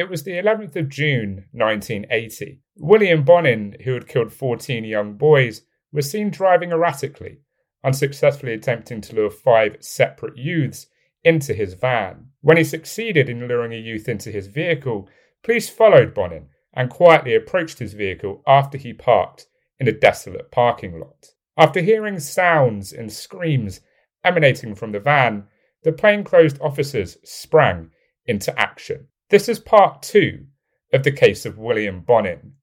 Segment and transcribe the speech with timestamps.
[0.00, 2.62] It was the 11th of June 1980.
[2.76, 5.60] William Bonin, who had killed 14 young boys,
[5.92, 7.40] was seen driving erratically,
[7.84, 10.86] unsuccessfully attempting to lure five separate youths
[11.22, 12.28] into his van.
[12.40, 15.06] When he succeeded in luring a youth into his vehicle,
[15.42, 20.98] police followed Bonin and quietly approached his vehicle after he parked in a desolate parking
[20.98, 21.34] lot.
[21.58, 23.82] After hearing sounds and screams
[24.24, 25.46] emanating from the van,
[25.82, 27.90] the plainclothes officers sprang
[28.24, 29.08] into action.
[29.30, 30.46] This is part two
[30.92, 32.54] of the case of William Bonin,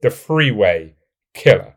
[0.00, 0.96] the freeway
[1.34, 1.73] killer.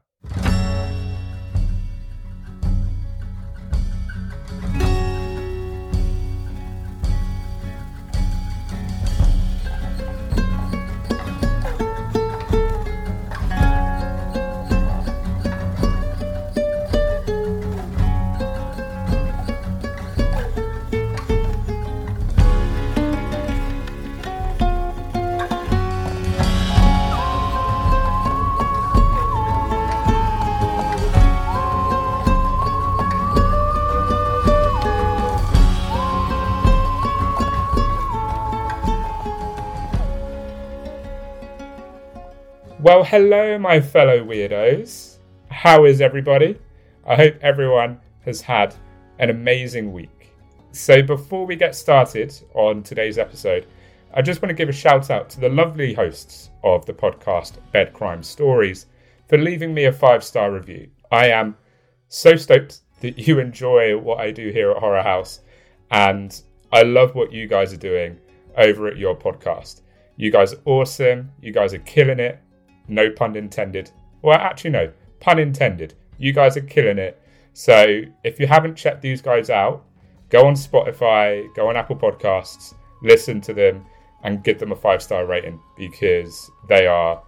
[42.97, 45.17] Well, hello, my fellow weirdos.
[45.51, 46.57] How is everybody?
[47.05, 48.73] I hope everyone has had
[49.19, 50.33] an amazing week.
[50.71, 53.67] So, before we get started on today's episode,
[54.15, 57.59] I just want to give a shout out to the lovely hosts of the podcast
[57.71, 58.87] Bed Crime Stories
[59.29, 60.89] for leaving me a five star review.
[61.11, 61.55] I am
[62.07, 65.41] so stoked that you enjoy what I do here at Horror House,
[65.91, 66.41] and
[66.73, 68.17] I love what you guys are doing
[68.57, 69.81] over at your podcast.
[70.15, 71.29] You guys are awesome.
[71.39, 72.41] You guys are killing it.
[72.87, 73.91] No pun intended.
[74.21, 75.93] Well, actually, no, pun intended.
[76.17, 77.21] You guys are killing it.
[77.53, 79.85] So if you haven't checked these guys out,
[80.29, 83.85] go on Spotify, go on Apple Podcasts, listen to them,
[84.23, 87.21] and give them a five star rating because they are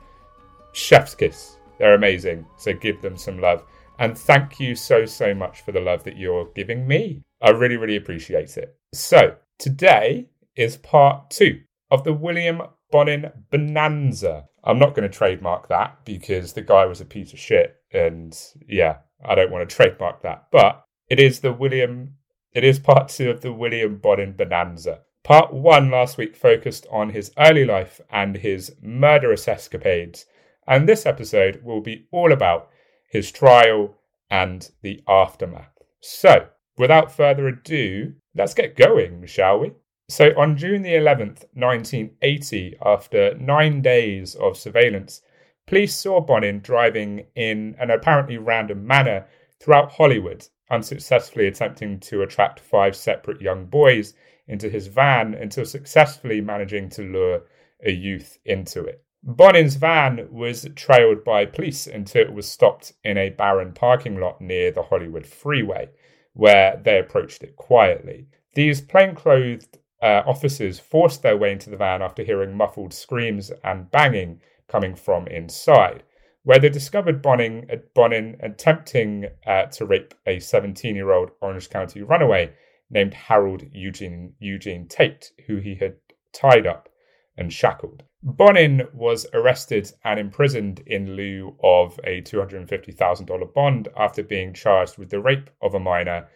[0.73, 1.57] chef's kiss.
[1.77, 2.45] They're amazing.
[2.57, 3.63] So give them some love.
[3.99, 7.21] And thank you so, so much for the love that you're giving me.
[7.41, 8.75] I really, really appreciate it.
[8.93, 11.61] So today is part two
[11.91, 12.61] of the William
[12.91, 14.47] Bonin Bonanza.
[14.63, 17.75] I'm not going to trademark that because the guy was a piece of shit.
[17.93, 20.47] And yeah, I don't want to trademark that.
[20.51, 22.15] But it is the William,
[22.53, 25.01] it is part two of the William Bonin Bonanza.
[25.23, 30.25] Part one last week focused on his early life and his murderous escapades.
[30.67, 32.69] And this episode will be all about
[33.09, 33.95] his trial
[34.29, 35.77] and the aftermath.
[36.01, 36.47] So,
[36.77, 39.71] without further ado, let's get going, shall we?
[40.11, 45.21] So, on June the 11th, 1980, after nine days of surveillance,
[45.67, 49.27] police saw Bonin driving in an apparently random manner
[49.59, 54.15] throughout Hollywood, unsuccessfully attempting to attract five separate young boys
[54.47, 57.43] into his van until successfully managing to lure
[57.85, 59.03] a youth into it.
[59.21, 64.41] Bonin's van was trailed by police until it was stopped in a barren parking lot
[64.41, 65.87] near the Hollywood freeway,
[66.33, 68.25] where they approached it quietly.
[68.55, 73.91] These plainclothed uh, officers forced their way into the van after hearing muffled screams and
[73.91, 76.03] banging coming from inside,
[76.43, 81.69] where they discovered Bonin, uh, Bonin attempting uh, to rape a 17 year old Orange
[81.69, 82.53] County runaway
[82.89, 85.95] named Harold Eugene, Eugene Tate, who he had
[86.33, 86.89] tied up
[87.37, 88.03] and shackled.
[88.21, 95.09] Bonin was arrested and imprisoned in lieu of a $250,000 bond after being charged with
[95.09, 96.27] the rape of a minor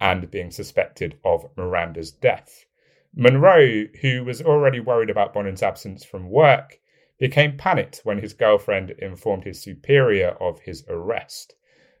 [0.00, 2.64] and being suspected of Miranda's death.
[3.14, 6.78] Munro, who was already worried about Bonin's absence from work,
[7.18, 11.54] became panicked when his girlfriend informed his superior of his arrest.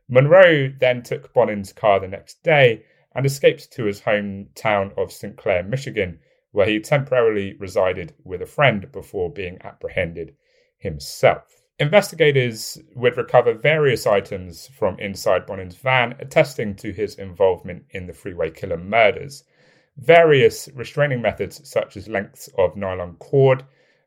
[0.08, 2.84] Munro then took Bonin's car the next day
[3.14, 5.36] and escaped to his hometown of St.
[5.36, 6.20] Clair, Michigan,
[6.52, 10.34] where he temporarily resided with a friend before being apprehended
[10.78, 11.62] himself.
[11.80, 18.12] Investigators would recover various items from inside Bonin's van, attesting to his involvement in the
[18.12, 19.44] freeway killer murders.
[19.98, 23.64] Various restraining methods, such as lengths of nylon cord,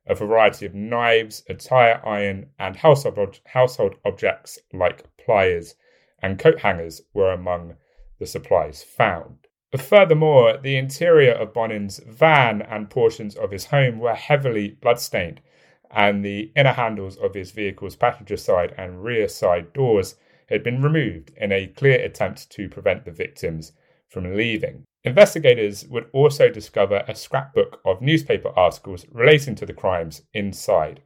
[0.08, 5.76] a variety of knives, a tire iron, and household, household objects like pliers
[6.22, 7.76] and coat hangers, were among
[8.20, 9.48] the supplies found.
[9.78, 15.42] Furthermore, the interior of Bonin's van and portions of his home were heavily bloodstained,
[15.90, 20.16] and the inner handles of his vehicle's passenger side and rear side doors
[20.48, 23.74] had been removed in a clear attempt to prevent the victims
[24.08, 24.86] from leaving.
[25.04, 31.02] Investigators would also discover a scrapbook of newspaper articles relating to the crimes inside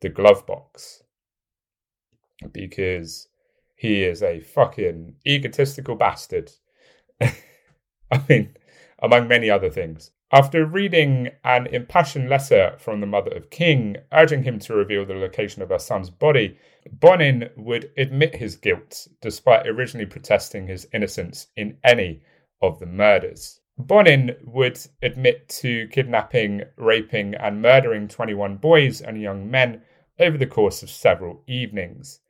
[0.00, 1.02] the glove box.
[2.52, 3.28] Because
[3.76, 6.52] he is a fucking egotistical bastard
[7.20, 8.56] I mean,
[9.00, 10.10] among many other things.
[10.32, 15.14] After reading an impassioned letter from the mother of King urging him to reveal the
[15.14, 16.56] location of her son's body,
[16.90, 22.22] Bonin would admit his guilt despite originally protesting his innocence in any
[22.62, 23.60] of the murders.
[23.78, 29.82] Bonin would admit to kidnapping, raping, and murdering 21 boys and young men
[30.18, 32.20] over the course of several evenings.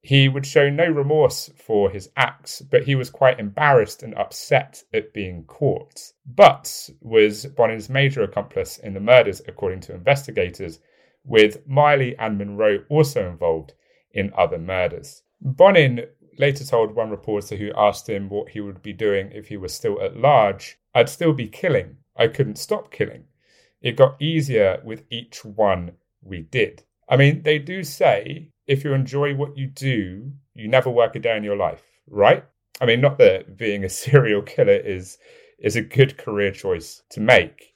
[0.00, 4.84] He would show no remorse for his acts, but he was quite embarrassed and upset
[4.92, 6.12] at being caught.
[6.26, 10.78] Butts was Bonin's major accomplice in the murders, according to investigators,
[11.24, 13.72] with Miley and Munro also involved
[14.12, 15.22] in other murders.
[15.40, 16.06] Bonin
[16.38, 19.74] later told one reporter who asked him what he would be doing if he was
[19.74, 21.98] still at large, I'd still be killing.
[22.16, 23.24] I couldn't stop killing.
[23.80, 25.92] It got easier with each one
[26.22, 26.84] we did.
[27.08, 31.18] I mean, they do say if you enjoy what you do, you never work a
[31.18, 32.44] day in your life, right?
[32.80, 35.18] I mean, not that being a serial killer is
[35.58, 37.74] is a good career choice to make.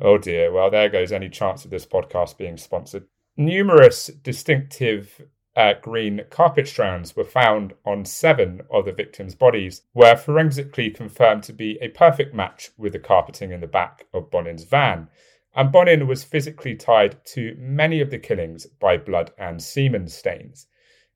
[0.00, 3.04] Oh dear, well, there goes any chance of this podcast being sponsored.
[3.36, 5.20] Numerous distinctive
[5.56, 11.42] uh, green carpet strands were found on seven of the victims' bodies, were forensically confirmed
[11.44, 15.08] to be a perfect match with the carpeting in the back of Bonin's van
[15.56, 20.66] and Bonin was physically tied to many of the killings by blood and semen stains.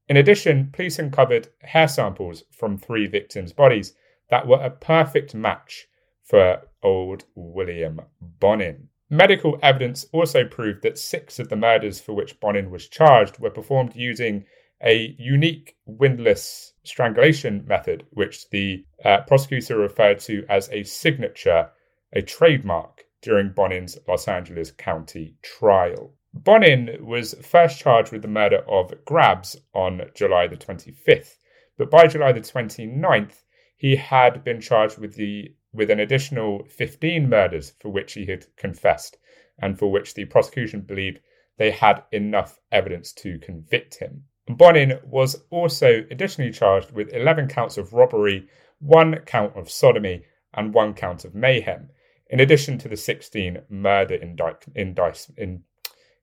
[0.09, 3.95] In addition, police uncovered hair samples from three victims' bodies
[4.31, 5.89] that were a perfect match
[6.23, 8.89] for old William Bonin.
[9.11, 13.51] Medical evidence also proved that six of the murders for which Bonin was charged were
[13.51, 14.45] performed using
[14.83, 21.71] a unique windlass strangulation method, which the uh, prosecutor referred to as a signature,
[22.13, 26.15] a trademark during Bonin's Los Angeles County trial.
[26.35, 31.39] Bonin was first charged with the murder of Grabs on July the 25th,
[31.77, 33.43] but by July the 29th,
[33.77, 38.47] he had been charged with the with an additional 15 murders for which he had
[38.57, 39.19] confessed
[39.59, 41.21] and for which the prosecution believed
[41.59, 44.25] they had enough evidence to convict him.
[44.49, 48.49] Bonin was also additionally charged with 11 counts of robbery,
[48.79, 50.25] one count of sodomy,
[50.55, 51.91] and one count of mayhem,
[52.31, 55.63] in addition to the 16 murder indict, indict, in,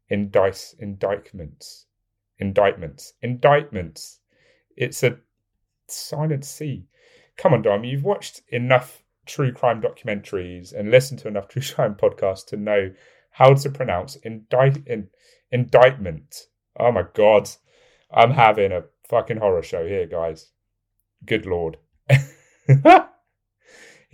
[0.10, 1.86] indict, indictments,
[2.40, 4.20] indictments, indictments.
[4.76, 5.20] It's a
[5.88, 6.88] silent C.
[7.38, 11.96] Come on, Dom, you've watched enough true crime documentaries and listened to enough true crime
[11.96, 12.92] podcasts to know
[13.32, 15.10] how to pronounce indict, in,
[15.52, 16.48] indictment.
[16.80, 17.50] Oh my God.
[18.12, 20.52] I'm having a fucking horror show here, guys.
[21.26, 21.78] Good Lord.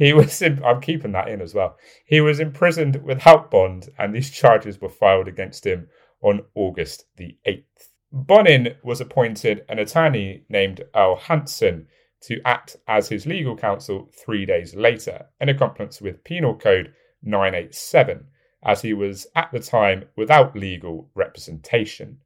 [0.02, 1.78] He was, in, I'm keeping that in as well.
[2.06, 5.90] He was imprisoned without bond, and these charges were filed against him
[6.24, 7.90] on August the 8th.
[8.12, 11.86] Bonin was appointed an attorney named Al Hansen
[12.22, 18.28] to act as his legal counsel three days later, in accordance with Penal Code 987,
[18.64, 22.20] as he was at the time without legal representation.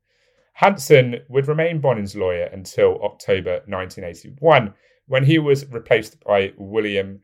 [0.53, 4.73] Hansen would remain Bonin's lawyer until October 1981,
[5.07, 7.21] when he was replaced by William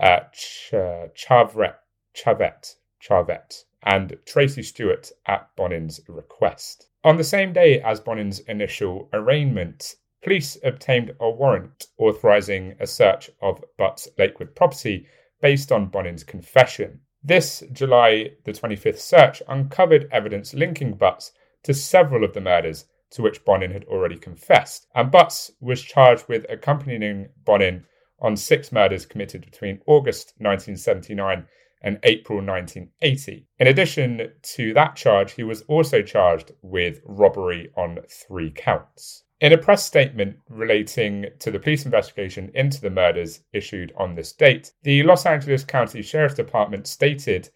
[0.00, 0.74] uh, Ch-
[1.14, 1.74] Charvet,
[3.84, 6.88] and Tracy Stewart at Bonin's request.
[7.04, 13.30] On the same day as Bonin's initial arraignment, police obtained a warrant authorizing a search
[13.40, 15.06] of Butt's Lakewood property
[15.40, 17.00] based on Bonin's confession.
[17.24, 21.32] This July the 25th search uncovered evidence linking Butts
[21.64, 26.26] to several of the murders to which Bonin had already confessed, and Butts was charged
[26.28, 27.84] with accompanying Bonin
[28.20, 31.46] on six murders committed between August 1979
[31.82, 33.46] and April 1980.
[33.58, 39.24] In addition to that charge, he was also charged with robbery on three counts.
[39.40, 44.32] In a press statement relating to the police investigation into the murders issued on this
[44.32, 47.48] date, the Los Angeles County Sheriff's Department stated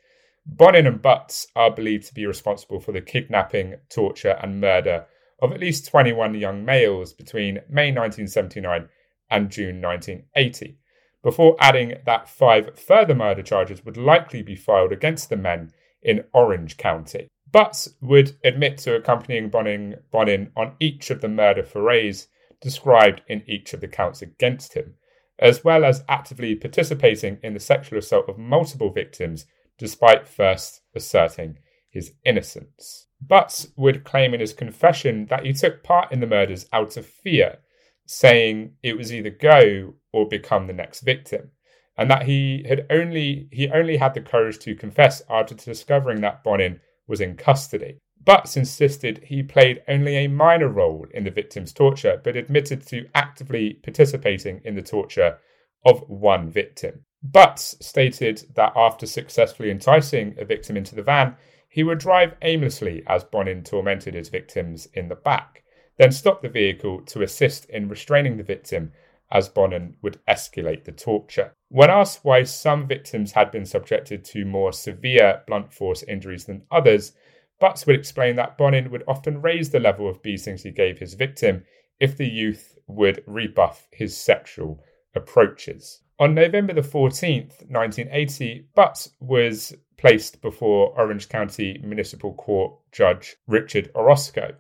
[0.45, 5.07] Bonin and Butts are believed to be responsible for the kidnapping, torture, and murder
[5.41, 8.89] of at least 21 young males between May 1979
[9.31, 10.79] and June 1980,
[11.27, 16.23] before adding that five further murder charges would likely be filed against the men in
[16.33, 17.27] Orange County.
[17.51, 22.29] Butts would admit to accompanying Bonin, Bonin on each of the murder forays
[22.61, 24.95] described in each of the counts against him,
[25.41, 29.47] as well as actively participating in the sexual assault of multiple victims
[29.79, 31.59] despite first asserting
[31.91, 33.09] his innocence.
[33.21, 37.05] Butts would claim in his confession that he took part in the murders out of
[37.05, 37.59] fear,
[38.07, 41.51] saying it was either go or become the next victim,
[41.99, 46.43] and that he had only he only had the courage to confess after discovering that
[46.43, 47.99] Bonin was in custody.
[48.25, 53.07] Butts insisted he played only a minor role in the victim's torture, but admitted to
[53.15, 55.37] actively participating in the torture
[55.85, 57.05] of one victim.
[57.23, 61.37] Butts stated that after successfully enticing a victim into the van,
[61.69, 65.63] he would drive aimlessly as Bonin tormented his victims in the back,
[65.99, 68.93] then stop the vehicle to assist in restraining the victim
[69.31, 71.53] as Bonin would escalate the torture.
[71.69, 76.63] When asked why some victims had been subjected to more severe blunt force injuries than
[76.71, 77.13] others,
[77.59, 81.15] Butts would explain that Bonin would often raise the level of beatings he gave his
[81.15, 81.65] victim
[81.99, 84.83] if the youth would rebuff his sexual
[85.15, 86.03] approaches.
[86.19, 93.91] On November the 14th, 1980, Butts was placed before Orange County Municipal Court Judge Richard
[93.95, 94.55] Orozco.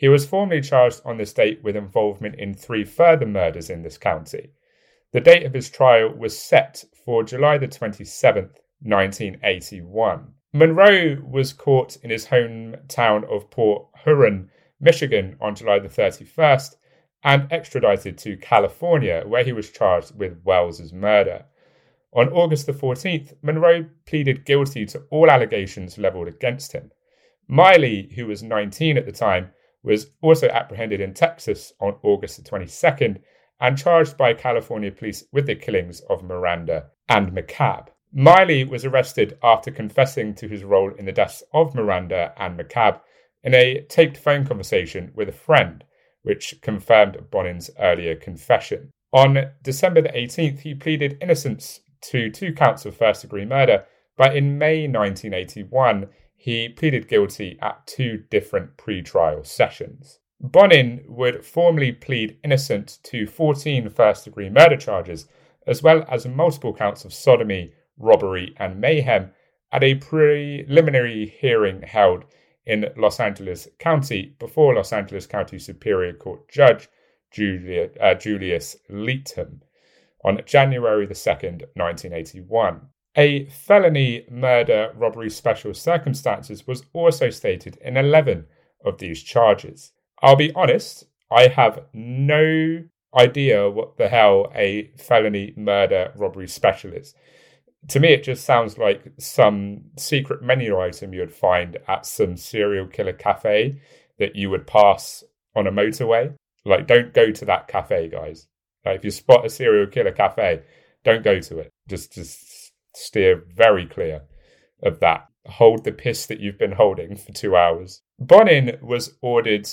[0.00, 3.98] He was formally charged on this date with involvement in three further murders in this
[3.98, 4.48] county.
[5.12, 10.32] The date of his trial was set for July the 27th, 1981.
[10.54, 14.48] Munro was caught in his hometown of Port Huron,
[14.80, 16.76] Michigan on July the 31st
[17.22, 21.44] and extradited to California, where he was charged with Wells's murder.
[22.14, 26.90] On August the 14th, Munro pleaded guilty to all allegations levelled against him.
[27.46, 29.50] Miley, who was 19 at the time,
[29.82, 33.20] was also apprehended in Texas on August the 22nd
[33.60, 37.88] and charged by California police with the killings of Miranda and McCabe.
[38.12, 43.00] Miley was arrested after confessing to his role in the deaths of Miranda and McCabe
[43.44, 45.84] in a taped phone conversation with a friend,
[46.22, 48.90] which confirmed Bonin's earlier confession.
[49.12, 53.84] On December the 18th, he pleaded innocence to two counts of first degree murder,
[54.16, 56.08] but in May 1981,
[56.42, 60.20] he pleaded guilty at two different pre-trial sessions.
[60.40, 65.28] Bonin would formally plead innocent to 14 first degree murder charges,
[65.66, 69.30] as well as multiple counts of sodomy, robbery, and mayhem
[69.70, 72.24] at a preliminary hearing held
[72.64, 76.88] in Los Angeles County before Los Angeles County Superior Court Judge
[77.30, 79.60] Julia, uh, Julius Leetham
[80.24, 82.88] on January the 2nd, 1981.
[83.20, 88.46] A felony murder robbery special circumstances was also stated in 11
[88.84, 89.92] of these charges.
[90.22, 92.84] I'll be honest, I have no
[93.16, 97.14] idea what the hell a felony murder robbery special is
[97.88, 102.36] to me, it just sounds like some secret menu item you would find at some
[102.36, 103.80] serial killer cafe
[104.18, 105.24] that you would pass
[105.56, 106.34] on a motorway.
[106.64, 108.46] Like, don't go to that cafe, guys.
[108.84, 110.62] Like, if you spot a serial killer cafe,
[111.04, 111.70] don't go to it.
[111.88, 112.59] Just, just
[112.94, 114.22] steer very clear
[114.82, 115.26] of that.
[115.46, 118.02] Hold the piss that you've been holding for two hours.
[118.18, 119.68] Bonin was ordered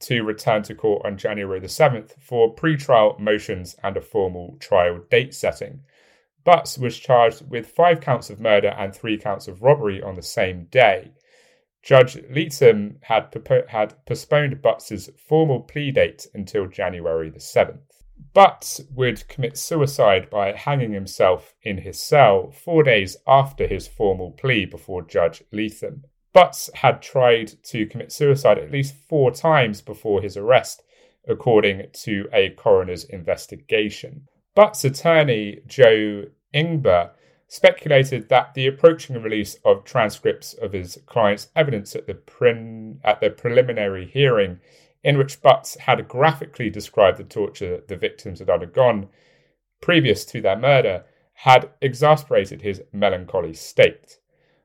[0.00, 5.00] to return to court on January the 7th for pre-trial motions and a formal trial
[5.10, 5.80] date setting.
[6.44, 10.22] Butts was charged with five counts of murder and three counts of robbery on the
[10.22, 11.12] same day.
[11.82, 13.32] Judge Leetham had,
[13.68, 18.01] had postponed Butts's formal plea date until January the 7th.
[18.34, 24.30] Butts would commit suicide by hanging himself in his cell four days after his formal
[24.30, 26.04] plea before Judge Leetham.
[26.32, 30.82] Butts had tried to commit suicide at least four times before his arrest,
[31.28, 34.28] according to a coroner's investigation.
[34.54, 36.24] Butts' attorney, Joe
[36.54, 37.10] Ingber,
[37.48, 43.28] speculated that the approaching release of transcripts of his client's evidence at the, at the
[43.28, 44.58] preliminary hearing,
[45.04, 49.08] in which Butts had graphically described the torture the victims had undergone
[49.80, 51.04] previous to their murder,
[51.34, 54.18] had exasperated his melancholy state.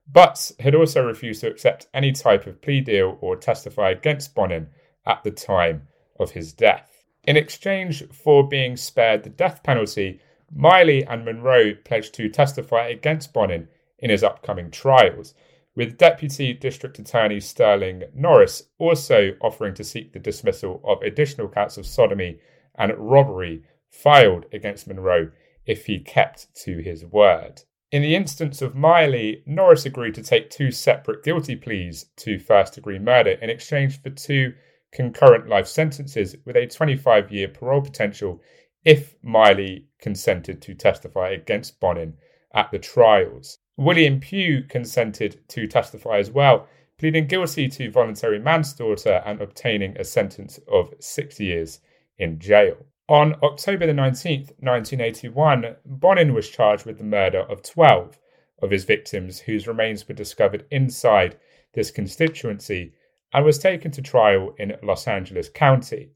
[0.07, 4.69] Butts had also refused to accept any type of plea deal or testify against Bonin
[5.05, 5.87] at the time
[6.19, 7.03] of his death.
[7.23, 10.21] In exchange for being spared the death penalty,
[10.53, 13.67] Miley and Munro pledged to testify against Bonin
[13.99, 15.33] in his upcoming trials,
[15.77, 21.77] with Deputy District Attorney Sterling Norris also offering to seek the dismissal of additional counts
[21.77, 22.39] of sodomy
[22.79, 25.31] and robbery filed against Munro
[25.67, 27.61] if he kept to his word.
[27.91, 32.73] In the instance of Miley, Norris agreed to take two separate guilty pleas to first
[32.73, 34.55] degree murder in exchange for two
[34.91, 38.41] concurrent life sentences with a 25 year parole potential
[38.83, 42.15] if Miley consented to testify against Bonin
[42.51, 43.59] at the trials.
[43.79, 46.67] William Pugh consented to testify as well,
[46.97, 51.79] pleading guilty to voluntary manslaughter and obtaining a sentence of six years
[52.17, 52.87] in jail.
[53.07, 58.17] On October the 19th, 1981, Bonin was charged with the murder of 12
[58.63, 61.37] of his victims whose remains were discovered inside
[61.73, 62.93] this constituency
[63.31, 66.09] and was taken to trial in Los Angeles County.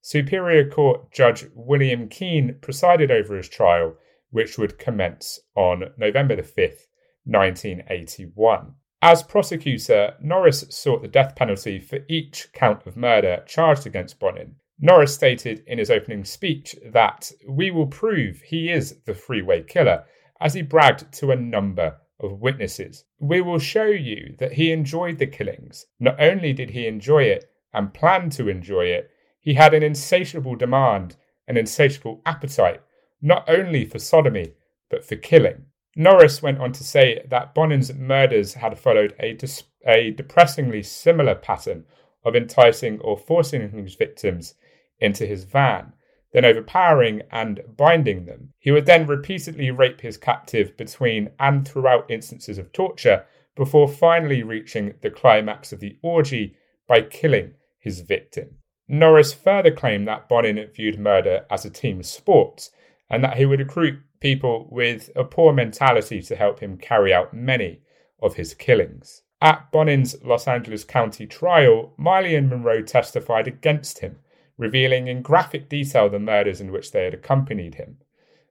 [0.00, 3.96] Superior Court Judge William Keene presided over his trial,
[4.30, 6.88] which would commence on November the 5th,
[7.26, 8.74] 1981.
[9.02, 14.56] As prosecutor, Norris sought the death penalty for each count of murder charged against Bonin.
[14.78, 20.04] Norris stated in his opening speech that we will prove he is the freeway killer,
[20.40, 23.04] as he bragged to a number of witnesses.
[23.18, 25.86] We will show you that he enjoyed the killings.
[26.00, 30.56] Not only did he enjoy it and plan to enjoy it, he had an insatiable
[30.56, 31.16] demand,
[31.46, 32.82] an insatiable appetite,
[33.22, 34.54] not only for sodomy,
[34.90, 35.66] but for killing.
[35.98, 41.34] Norris went on to say that Bonin's murders had followed a, dis- a depressingly similar
[41.34, 41.86] pattern
[42.22, 44.54] of enticing or forcing his victims
[45.00, 45.94] into his van,
[46.32, 48.52] then overpowering and binding them.
[48.58, 53.24] He would then repeatedly rape his captive between and throughout instances of torture
[53.56, 58.58] before finally reaching the climax of the orgy by killing his victim.
[58.86, 62.68] Norris further claimed that Bonin viewed murder as a team sport
[63.08, 67.34] and that he would recruit people with a poor mentality to help him carry out
[67.34, 67.80] many
[68.22, 69.22] of his killings.
[69.42, 74.18] At Bonin's Los Angeles County trial, Miley and Munro testified against him,
[74.56, 77.98] revealing in graphic detail the murders in which they had accompanied him.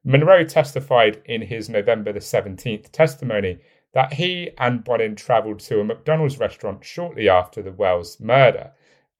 [0.03, 3.57] Munro testified in his November the 17th testimony
[3.93, 8.71] that he and Bonin travelled to a McDonald's restaurant shortly after the Wells murder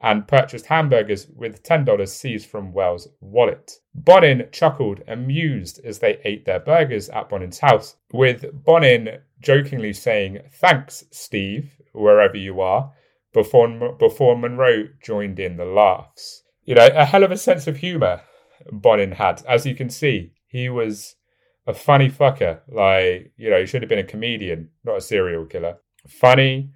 [0.05, 3.71] and purchased hamburgers with $10 seized from Wells' wallet.
[3.95, 10.41] Bonin chuckled, amused as they ate their burgers at Bonin's house, with Bonin jokingly saying,
[10.53, 12.93] Thanks, Steve, wherever you are,
[13.33, 16.43] before, before Munro joined in the laughs.
[16.65, 18.21] You know, a hell of a sense of humour
[18.71, 19.41] Bonin had.
[19.47, 21.15] As you can see, he was
[21.65, 22.59] a funny fucker.
[22.67, 25.77] Like, you know, he should have been a comedian, not a serial killer.
[26.07, 26.69] Funny,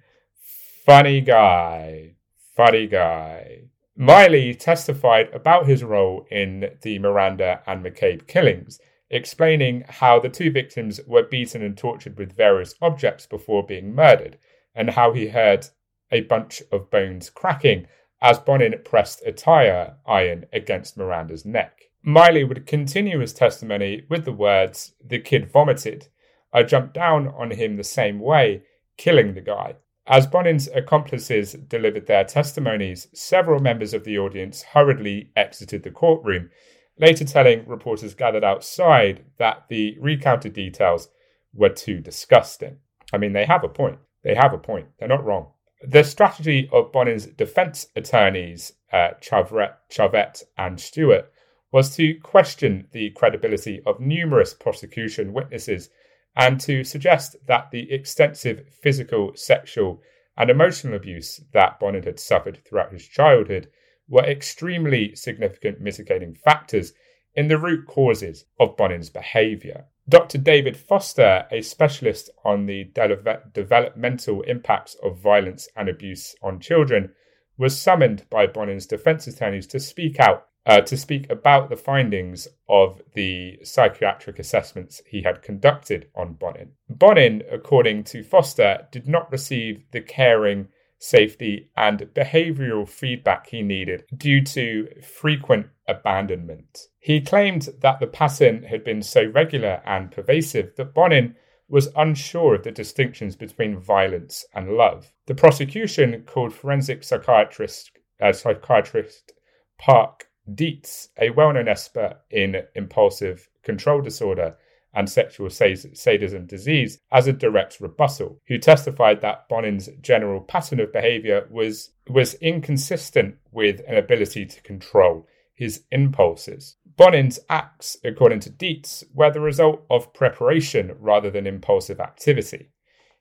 [0.84, 2.16] funny guy
[2.54, 3.62] funny guy.
[3.96, 10.50] Miley testified about his role in the Miranda and McCabe killings, explaining how the two
[10.50, 14.38] victims were beaten and tortured with various objects before being murdered,
[14.74, 15.66] and how he heard
[16.10, 17.86] a bunch of bones cracking
[18.22, 21.90] as Bonin pressed a tire iron against Miranda's neck.
[22.02, 26.08] Miley would continue his testimony with the words, The kid vomited.
[26.52, 28.62] I jumped down on him the same way,
[28.96, 29.74] killing the guy.
[30.10, 36.50] As Bonin's accomplices delivered their testimonies, several members of the audience hurriedly exited the courtroom,
[36.98, 41.10] later telling reporters gathered outside that the recounted details
[41.54, 42.78] were too disgusting.
[43.12, 44.00] I mean, they have a point.
[44.24, 44.88] They have a point.
[44.98, 45.52] They're not wrong.
[45.80, 51.32] The strategy of Bonin's defense attorneys, uh, Charvet and Stewart,
[51.70, 55.88] was to question the credibility of numerous prosecution witnesses
[56.36, 60.02] and to suggest that the extensive physical, sexual,
[60.36, 63.68] and emotional abuse that Bonin had suffered throughout his childhood
[64.08, 66.92] were extremely significant mitigating factors
[67.34, 69.84] in the root causes of Bonin's behaviour.
[70.08, 70.38] Dr.
[70.38, 77.12] David Foster, a specialist on the de- developmental impacts of violence and abuse on children,
[77.56, 82.46] was summoned by Bonin's defense attorneys to speak out uh, to speak about the findings
[82.68, 86.70] of the psychiatric assessments he had conducted on Bonin.
[86.88, 90.68] Bonin, according to Foster, did not receive the caring,
[91.00, 96.86] safety, and behavioral feedback he needed due to frequent abandonment.
[97.00, 101.34] He claimed that the pattern had been so regular and pervasive that Bonin
[101.68, 105.12] was unsure of the distinctions between violence and love.
[105.26, 107.90] The prosecution called forensic psychiatrist,
[108.22, 109.32] uh, psychiatrist
[109.76, 114.56] Park Dietz, a well known expert in impulsive control disorder
[114.92, 120.92] and sexual sadism disease, as a direct rebuttal, who testified that Bonin's general pattern of
[120.92, 126.76] behavior was, was inconsistent with an ability to control his impulses.
[126.96, 132.70] Bonin's acts, according to Dietz, were the result of preparation rather than impulsive activity.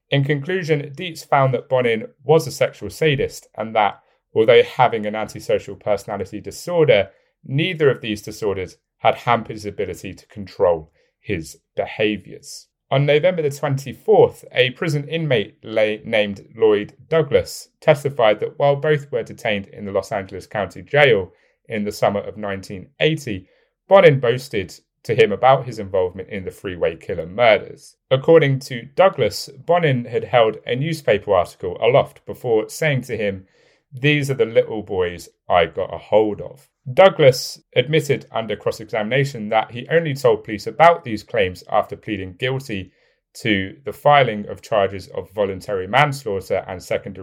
[0.10, 4.02] In conclusion, Dietz found that Bonin was a sexual sadist and that,
[4.34, 7.10] although having an antisocial personality disorder,
[7.46, 12.68] Neither of these disorders had hampered his ability to control his behaviors.
[12.92, 19.24] On November the 24th, a prison inmate named Lloyd Douglas testified that while both were
[19.24, 21.32] detained in the Los Angeles County Jail
[21.70, 23.48] in the summer of 1980,
[23.88, 27.96] Bonin boasted to him about his involvement in the Freeway Killer murders.
[28.12, 33.48] According to Douglas, Bonin had held a newspaper article aloft before saying to him,
[33.92, 36.70] These are the little boys I got a hold of.
[36.94, 42.36] Douglas admitted under cross examination that he only told police about these claims after pleading
[42.38, 42.92] guilty
[43.34, 47.14] to the filing of charges of voluntary manslaughter and second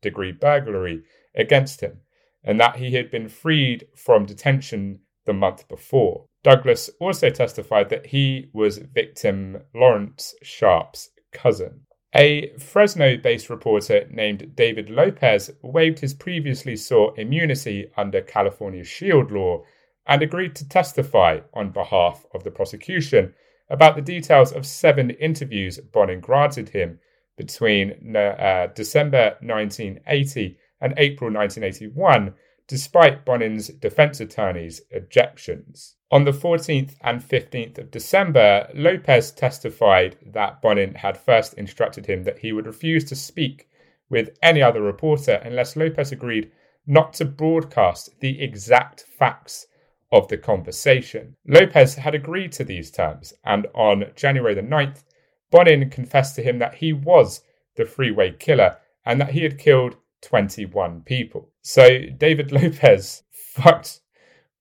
[0.00, 1.02] degree burglary
[1.34, 2.00] against him,
[2.44, 6.26] and that he had been freed from detention the month before.
[6.42, 11.80] Douglas also testified that he was victim Lawrence Sharp's cousin.
[12.14, 19.30] A Fresno based reporter named David Lopez waived his previously sought immunity under California's SHIELD
[19.30, 19.64] law
[20.06, 23.34] and agreed to testify on behalf of the prosecution
[23.68, 26.98] about the details of seven interviews Bonin granted him
[27.36, 32.34] between uh, December 1980 and April 1981,
[32.68, 35.96] despite Bonin's defense attorney's objections.
[36.10, 42.22] On the 14th and 15th of December, Lopez testified that Bonin had first instructed him
[42.22, 43.68] that he would refuse to speak
[44.10, 46.50] with any other reporter unless Lopez agreed
[46.86, 49.66] not to broadcast the exact facts
[50.12, 51.36] of the conversation.
[51.46, 55.04] Lopez had agreed to these terms, and on January the 9th,
[55.50, 57.42] Bonin confessed to him that he was
[57.76, 61.50] the freeway killer and that he had killed 21 people.
[61.62, 64.00] So David Lopez fucked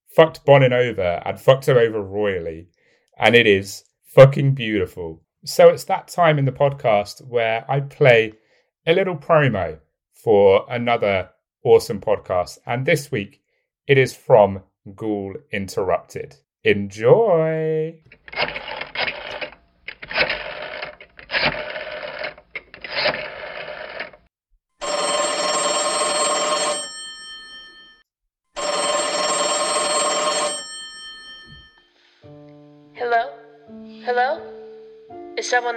[0.09, 2.67] fucked Bonin over and fucked him over royally.
[3.19, 5.21] And it is fucking beautiful.
[5.45, 8.33] So it's that time in the podcast where I play
[8.87, 9.79] a little promo
[10.13, 11.29] for another
[11.63, 12.57] awesome podcast.
[12.65, 13.41] And this week
[13.85, 14.63] it is from
[14.95, 16.35] Ghoul Interrupted.
[16.63, 18.01] Enjoy!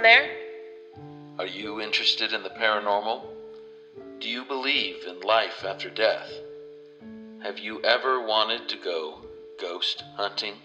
[0.01, 0.31] There?
[1.37, 3.21] Are you interested in the paranormal?
[4.19, 6.31] Do you believe in life after death?
[7.43, 9.21] Have you ever wanted to go
[9.59, 10.55] ghost hunting?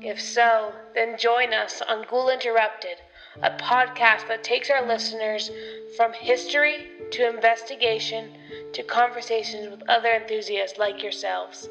[0.00, 2.98] If so, then join us on Ghoul Interrupted,
[3.42, 5.50] a podcast that takes our listeners
[5.96, 8.30] from history to investigation
[8.74, 11.68] to conversations with other enthusiasts like yourselves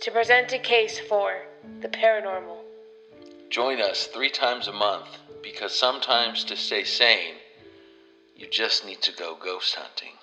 [0.00, 1.46] to present a case for
[1.80, 2.58] the paranormal.
[3.48, 5.08] Join us three times a month
[5.42, 7.34] because sometimes to stay sane,
[8.36, 10.14] you just need to go ghost hunting.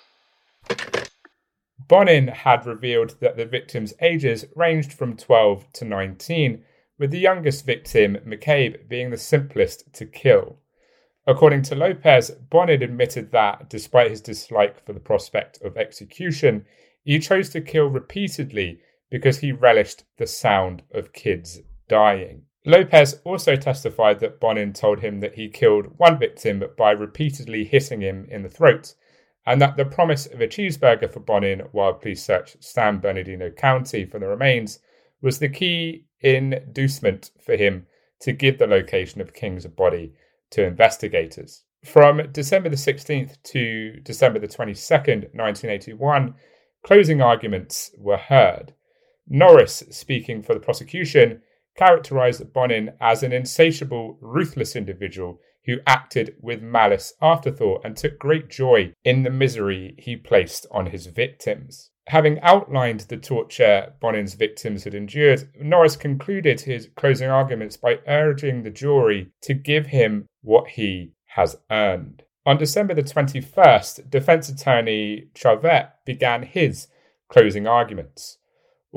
[1.87, 6.63] Bonin had revealed that the victims' ages ranged from 12 to 19,
[6.97, 10.57] with the youngest victim, McCabe, being the simplest to kill.
[11.25, 16.65] According to Lopez, Bonin admitted that, despite his dislike for the prospect of execution,
[17.03, 22.46] he chose to kill repeatedly because he relished the sound of kids dying.
[22.67, 28.01] Lopez also testified that Bonin told him that he killed one victim by repeatedly hitting
[28.01, 28.93] him in the throat,
[29.45, 34.03] and that the promise of a cheeseburger for Bonin while police searched San Bernardino County
[34.03, 34.79] for the remains
[35.21, 37.87] was the key inducement for him
[38.19, 40.11] to give the location of King's body
[40.49, 41.63] to investigators.
[41.85, 46.35] From December the 16th to December the 22nd, 1981,
[46.83, 48.73] closing arguments were heard.
[49.25, 51.41] Norris, speaking for the prosecution,
[51.77, 58.49] characterized Bonin as an insatiable, ruthless individual who acted with malice aforethought and took great
[58.49, 61.91] joy in the misery he placed on his victims.
[62.07, 68.63] Having outlined the torture Bonin's victims had endured, Norris concluded his closing arguments by urging
[68.63, 72.23] the jury to give him what he has earned.
[72.45, 76.87] On December the 21st, defense attorney Charvet began his
[77.27, 78.37] closing arguments.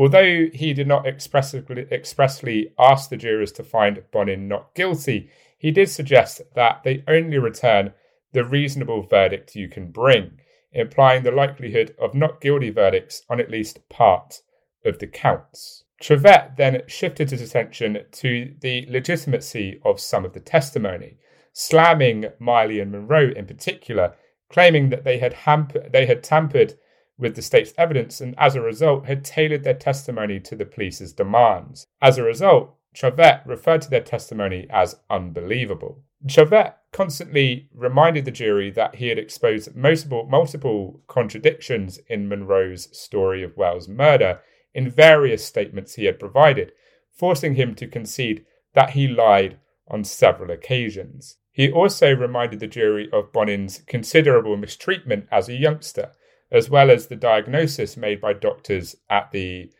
[0.00, 5.70] Although he did not expressly, expressly ask the jurors to find Bonin not guilty, he
[5.70, 7.92] did suggest that they only return
[8.32, 10.40] the reasonable verdict you can bring,
[10.72, 14.40] implying the likelihood of not guilty verdicts on at least part
[14.86, 15.84] of the counts.
[16.00, 21.18] Charvet then shifted his attention to the legitimacy of some of the testimony,
[21.52, 24.14] slamming Miley and Munro in particular,
[24.48, 26.78] claiming that they had, hamper- they had tampered
[27.20, 31.12] with the state's evidence and as a result had tailored their testimony to the police's
[31.12, 31.87] demands.
[32.00, 36.02] As a result, Charvet referred to their testimony as unbelievable.
[36.26, 43.42] Charvet constantly reminded the jury that he had exposed multiple, multiple contradictions in Munro's story
[43.42, 44.40] of Wells' murder
[44.74, 46.72] in various statements he had provided,
[47.12, 51.37] forcing him to concede that he lied on several occasions.
[51.52, 56.12] He also reminded the jury of Bonin's considerable mistreatment as a youngster,
[56.52, 59.70] as well as the diagnosis made by doctors at the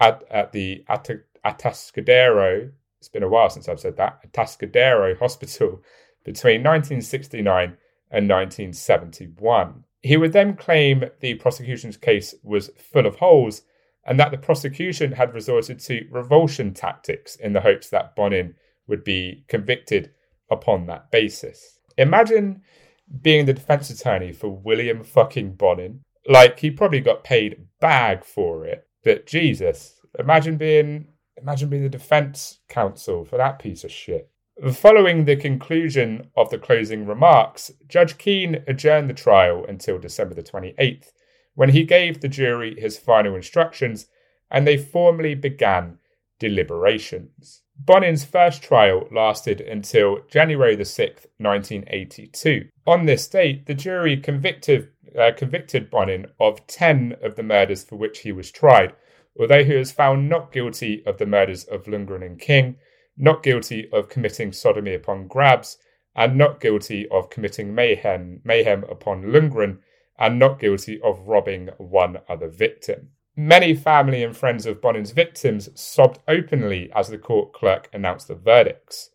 [0.00, 1.08] at, at the At-
[1.44, 2.70] Atascadero.
[2.98, 4.20] It's been a while since I've said that.
[4.30, 5.82] Atascadero Hospital
[6.24, 7.76] between 1969
[8.10, 9.84] and 1971.
[10.02, 13.62] He would then claim the prosecution's case was full of holes
[14.06, 18.54] and that the prosecution had resorted to revulsion tactics in the hopes that Bonin
[18.86, 20.10] would be convicted
[20.50, 21.78] upon that basis.
[21.98, 22.62] Imagine
[23.22, 26.00] being the defense attorney for William fucking Bonin.
[26.30, 31.88] Like he probably got paid bag for it, but Jesus, imagine being imagine being the
[31.88, 34.30] defense counsel for that piece of shit.
[34.72, 40.42] Following the conclusion of the closing remarks, Judge Keene adjourned the trial until December the
[40.44, 41.10] 28th,
[41.56, 44.06] when he gave the jury his final instructions
[44.52, 45.98] and they formally began
[46.40, 47.62] deliberations.
[47.78, 52.68] Bonin's first trial lasted until January the 6th, 1982.
[52.86, 57.96] On this date, the jury convicted, uh, convicted Bonin of 10 of the murders for
[57.96, 58.92] which he was tried,
[59.38, 62.76] although he was found not guilty of the murders of Lundgren and King,
[63.16, 65.78] not guilty of committing sodomy upon Grabs,
[66.16, 69.78] and not guilty of committing mayhem, mayhem upon Lundgren,
[70.18, 73.10] and not guilty of robbing one other victim.
[73.42, 78.34] Many family and friends of Bonin's victims sobbed openly as the court clerk announced the
[78.34, 79.12] verdicts.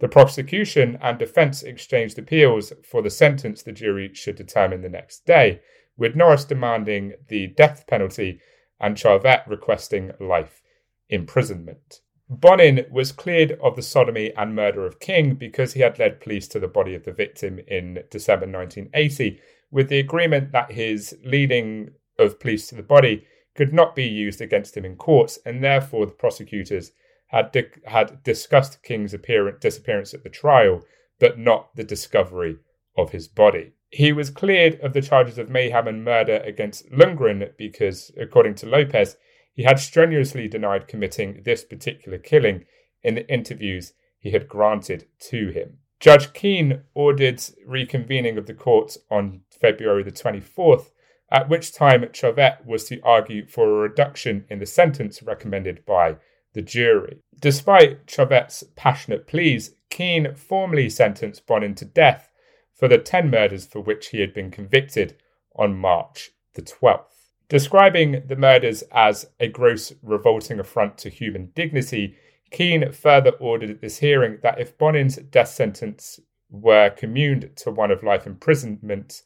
[0.00, 5.26] The prosecution and defense exchanged appeals for the sentence the jury should determine the next
[5.26, 5.60] day,
[5.96, 8.40] with Norris demanding the death penalty
[8.80, 10.60] and Charvet requesting life
[11.08, 12.00] imprisonment.
[12.28, 16.48] Bonin was cleared of the sodomy and murder of King because he had led police
[16.48, 21.92] to the body of the victim in December 1980, with the agreement that his leading
[22.18, 23.24] of police to the body
[23.58, 26.92] could not be used against him in courts, and therefore the prosecutors
[27.26, 30.84] had di- had discussed King's appearance, disappearance at the trial,
[31.18, 32.58] but not the discovery
[32.96, 33.72] of his body.
[33.90, 38.68] He was cleared of the charges of mayhem and murder against Lundgren because, according to
[38.68, 39.16] Lopez,
[39.52, 42.64] he had strenuously denied committing this particular killing
[43.02, 45.78] in the interviews he had granted to him.
[45.98, 50.92] Judge Keene ordered reconvening of the court on February the 24th,
[51.30, 56.16] at which time Charvet was to argue for a reduction in the sentence recommended by
[56.54, 57.18] the jury.
[57.40, 62.30] Despite Charvet's passionate pleas, Keene formally sentenced Bonin to death
[62.74, 65.16] for the 10 murders for which he had been convicted
[65.54, 67.04] on March the 12th.
[67.48, 72.16] Describing the murders as a gross, revolting affront to human dignity,
[72.50, 77.90] Keene further ordered at this hearing that if Bonin's death sentence were communed to one
[77.90, 79.22] of life imprisonment,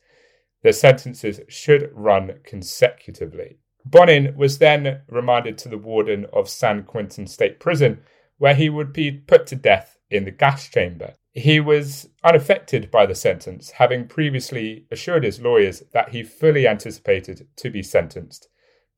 [0.62, 3.58] the sentences should run consecutively.
[3.84, 8.00] Bonin was then remanded to the warden of San Quentin State Prison,
[8.38, 11.14] where he would be put to death in the gas chamber.
[11.32, 17.48] He was unaffected by the sentence, having previously assured his lawyers that he fully anticipated
[17.56, 18.48] to be sentenced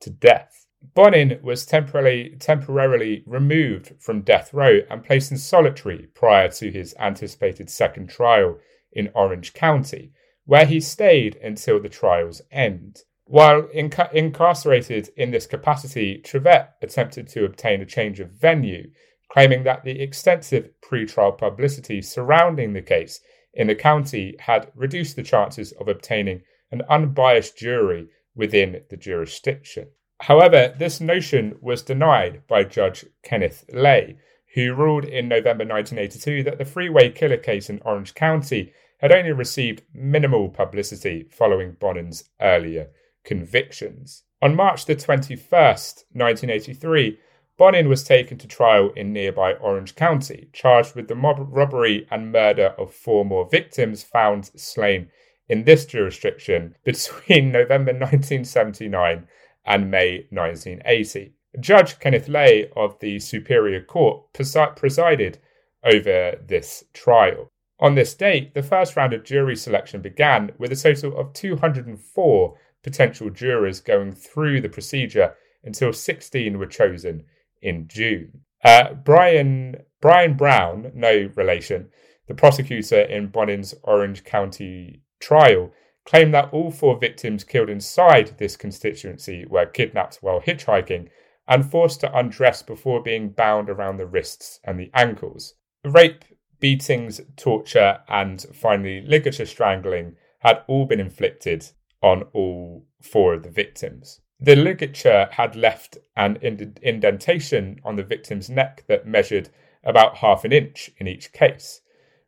[0.01, 0.67] to death.
[0.95, 6.95] Bonin was temporarily, temporarily removed from death row and placed in solitary prior to his
[6.99, 8.59] anticipated second trial
[8.93, 10.13] in Orange County,
[10.47, 13.01] where he stayed until the trial's end.
[13.27, 18.91] While inca- incarcerated in this capacity, Charvet attempted to obtain a change of venue
[19.35, 23.21] claiming that the extensive pre-trial publicity surrounding the case
[23.53, 29.89] in the county had reduced the chances of obtaining an unbiased jury within the jurisdiction.
[30.21, 34.19] However, this notion was denied by Judge Kenneth Lay,
[34.55, 39.33] who ruled in November 1982 that the freeway killer case in Orange County had only
[39.33, 42.89] received minimal publicity following Bonin's earlier
[43.25, 44.23] convictions.
[44.41, 47.19] On March the 21st, 1983,
[47.57, 52.33] Bonin was taken to trial in nearby Orange County, charged with the mob- robbery and
[52.33, 55.09] murder of four more victims found slain
[55.49, 59.29] in this jurisdiction between November 1979
[59.65, 61.33] and May 1980.
[61.61, 65.39] Judge Kenneth Lay of the Superior Court presided
[65.85, 67.51] over this trial.
[67.81, 72.59] On this date, the first round of jury selection began with a total of 204
[72.83, 75.35] potential jurors going through the procedure
[75.65, 77.25] until 16 were chosen
[77.61, 78.43] in June.
[78.63, 81.89] Uh, Brian Brian Brown, no relation,
[82.29, 85.73] the prosecutor in Bonin's Orange County trial,
[86.05, 91.09] claimed that all four victims killed inside this constituency were kidnapped while hitchhiking
[91.49, 95.55] and forced to undress before being bound around the wrists and the ankles.
[95.83, 96.25] The rape,
[96.61, 101.67] beatings, torture, and finally ligature strangling had all been inflicted
[102.03, 104.21] on all four of the victims.
[104.41, 106.37] The ligature had left an
[106.83, 109.49] indentation on the victim's neck that measured
[109.83, 111.81] about half an inch in each case.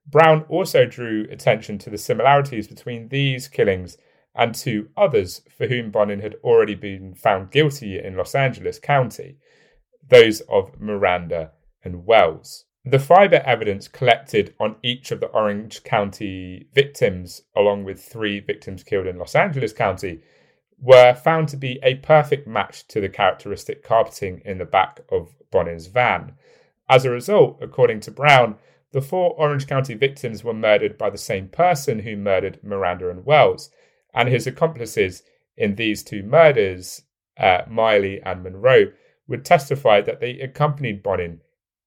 [0.07, 3.99] Brown also drew attention to the similarities between these killings
[4.35, 9.39] and two others for whom Bonin had already been found guilty in Los Angeles County,
[10.09, 12.65] those of Miranda and Wells.
[12.89, 18.85] The fiber evidence collected on each of the Orange County victims, along with three victims
[18.85, 20.21] killed in Los Angeles County,
[20.79, 25.35] were found to be a perfect match to the characteristic carpeting in the back of
[25.51, 26.35] Bonin's van.
[26.89, 28.55] As a result, according to Brown,
[28.93, 33.27] the four Orange County victims were murdered by the same person who murdered Miranda and
[33.27, 33.69] Wells,
[34.15, 35.25] and his accomplices
[35.57, 37.03] in these two murders,
[37.37, 38.93] uh, Miley and Munro,
[39.27, 41.41] would testify that they accompanied Bonin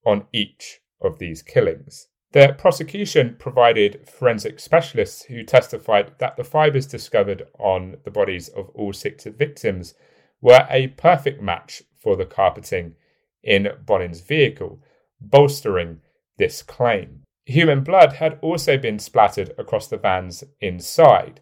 [0.06, 2.08] on each of these killings.
[2.32, 8.70] The prosecution provided forensic specialists who testified that the fibers discovered on the bodies of
[8.76, 9.96] all six victims
[10.40, 12.96] were a perfect match for the carpeting
[13.44, 14.80] in Bonin's vehicle,
[15.20, 16.02] bolstering
[16.38, 17.24] this claim.
[17.46, 21.42] Human blood had also been splattered across the van's inside.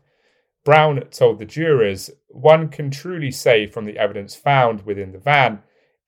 [0.63, 5.63] Brown told the jurors, One can truly say from the evidence found within the van,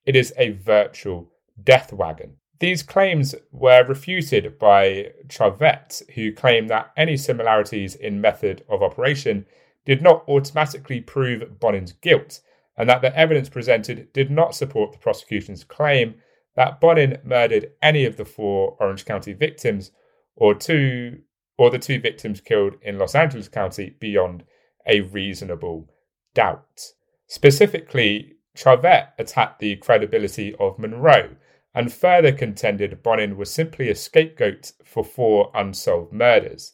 [0.05, 1.31] it is a virtual
[1.61, 2.37] death wagon.
[2.59, 9.45] These claims were refuted by Charvet, who claimed that any similarities in method of operation
[9.85, 12.41] did not automatically prove Bonin's guilt,
[12.77, 16.15] and that the evidence presented did not support the prosecution's claim
[16.55, 19.91] that Bonin murdered any of the four Orange County victims
[20.35, 21.19] or two
[21.57, 24.43] or the two victims killed in Los Angeles County beyond
[24.85, 25.89] a reasonable
[26.33, 26.93] doubt.
[27.27, 31.35] Specifically, Charvet attacked the credibility of Munro
[31.73, 36.73] and further contended Bonin was simply a scapegoat for four unsolved murders.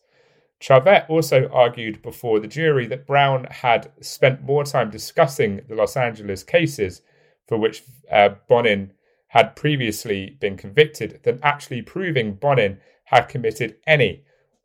[0.60, 5.98] Charvet also argued before the jury that Brown had spent more time discussing the Los
[5.98, 7.02] Angeles cases
[7.48, 8.94] for which uh, Bonin
[9.28, 14.24] had previously been convicted than actually proving Bonin had committed any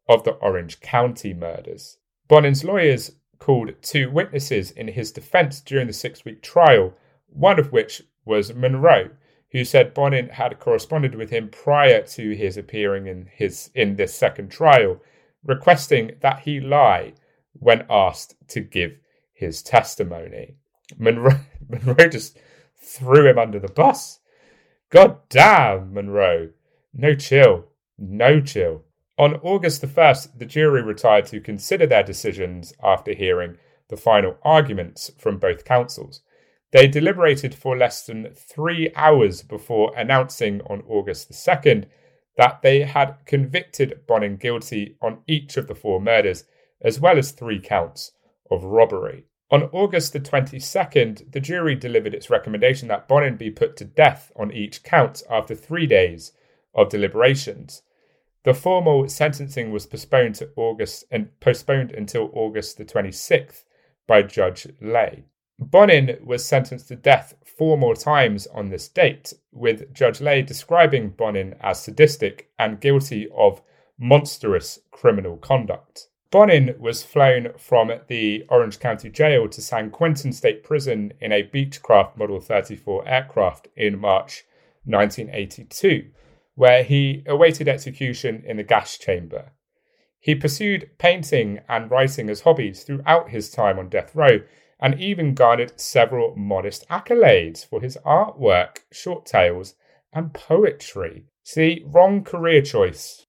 [0.09, 1.99] of the Orange County murders.
[2.29, 6.95] Bonin's lawyers called two witnesses in his defense during the six week trial,
[7.27, 9.11] one of which was Munro,
[9.52, 14.14] who said Bonin had corresponded with him prior to his appearing in his in this
[14.14, 15.00] second trial,
[15.44, 17.14] requesting that he lie
[17.52, 18.92] when asked to give
[19.32, 20.54] his testimony.
[20.98, 22.38] Munro, Munro just
[22.76, 24.20] threw him under the bus.
[24.90, 26.50] God damn, Munro.
[26.92, 27.66] No chill.
[27.98, 28.82] No chill.
[29.18, 33.58] On August the 1st, the jury retired to consider their decisions after hearing
[33.88, 36.22] the final arguments from both counsels.
[36.72, 41.87] They deliberated for less than three hours before announcing on August the 2nd
[42.37, 46.44] that they had convicted Bonin guilty on each of the four murders,
[46.80, 48.12] as well as three counts
[48.50, 49.24] of robbery.
[49.50, 54.30] On August the 22nd, the jury delivered its recommendation that Bonin be put to death
[54.37, 56.33] on each count after three days
[56.72, 57.83] of deliberations.
[58.44, 63.64] The formal sentencing was postponed to August and postponed until August the 26th
[64.06, 65.24] by Judge Lay.
[65.61, 71.11] Bonin was sentenced to death four more times on this date, with Judge Lay describing
[71.11, 73.61] Bonin as sadistic and guilty of
[73.99, 76.09] monstrous criminal conduct.
[76.31, 81.42] Bonin was flown from the Orange County Jail to San Quentin State Prison in a
[81.42, 84.44] Beechcraft Model 34 aircraft in March
[84.85, 86.11] 1982,
[86.55, 89.53] where he awaited execution in the gas chamber.
[90.18, 94.40] He pursued painting and writing as hobbies throughout his time on death row
[94.81, 99.75] and even garnered several modest accolades for his artwork, short tales,
[100.12, 101.27] and poetry.
[101.43, 103.27] See, wrong career choice,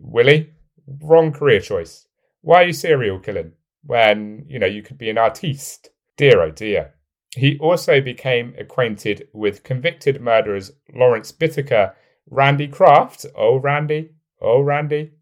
[0.00, 0.50] Willie.
[0.86, 2.06] Wrong career choice.
[2.40, 5.88] Why are you serial killing when, you know, you could be an artiste?
[6.16, 6.94] Dear oh dear.
[7.34, 11.94] He also became acquainted with convicted murderers Lawrence Bittaker,
[12.30, 15.12] Randy Kraft, oh Randy, oh Randy,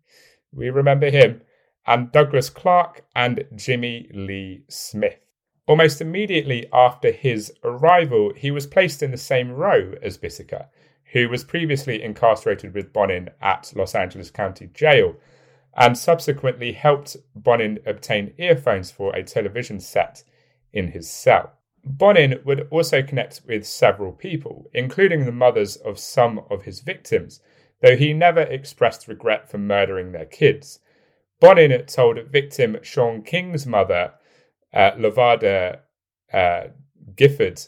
[0.52, 1.40] we remember him,
[1.86, 5.21] and Douglas Clark and Jimmy Lee Smith.
[5.66, 10.66] Almost immediately after his arrival, he was placed in the same row as Bittaker,
[11.12, 15.14] who was previously incarcerated with Bonin at Los Angeles County Jail,
[15.76, 20.24] and subsequently helped Bonin obtain earphones for a television set
[20.72, 21.52] in his cell.
[21.84, 27.40] Bonin would also connect with several people, including the mothers of some of his victims,
[27.80, 30.80] though he never expressed regret for murdering their kids.
[31.40, 34.12] Bonin told victim Sean King's mother
[34.72, 35.80] uh, Lavada
[36.32, 36.68] uh,
[37.16, 37.60] Gifford,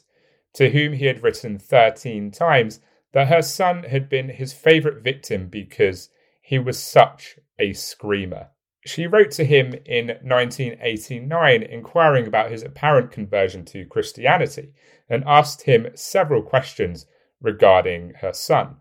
[0.55, 2.81] to whom he had written 13 times
[3.13, 8.49] that her son had been his favourite victim because he was such a screamer.
[8.87, 14.73] She wrote to him in 1989 inquiring about his apparent conversion to Christianity
[15.09, 17.07] and asked him several questions
[17.41, 18.77] regarding her son.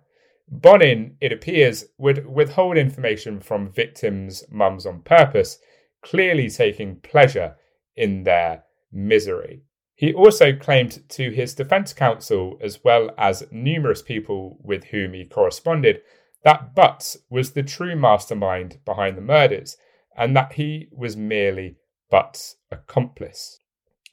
[0.50, 5.60] Bonin, it appears, would withhold information from victims' mums on purpose,
[6.02, 7.56] clearly taking pleasure
[7.96, 9.64] in their misery.
[9.96, 15.26] He also claimed to his defense counsel, as well as numerous people with whom he
[15.26, 16.02] corresponded,
[16.44, 19.78] that Butts was the true mastermind behind the murders
[20.16, 21.78] and that he was merely
[22.10, 23.60] Butts' accomplice.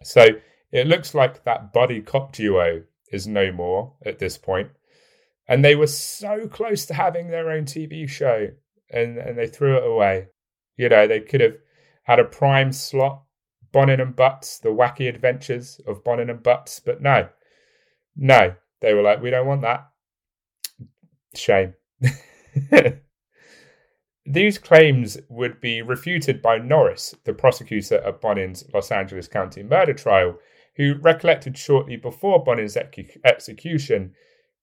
[0.02, 0.28] So
[0.72, 4.70] it looks like that buddy cop duo is no more at this point.
[5.48, 8.48] And they were so close to having their own TV show
[8.90, 10.28] and, and they threw it away.
[10.76, 11.56] You know, they could have
[12.04, 13.22] had a prime slot,
[13.72, 17.28] Bonin and Butts, the wacky adventures of Bonin and Butts, but no.
[18.16, 18.54] No.
[18.80, 19.88] They were like, we don't want that.
[21.34, 21.74] Shame.
[24.26, 29.94] These claims would be refuted by Norris, the prosecutor of Bonin's Los Angeles County murder
[29.94, 30.38] trial,
[30.76, 34.14] who recollected shortly before Bonin's execution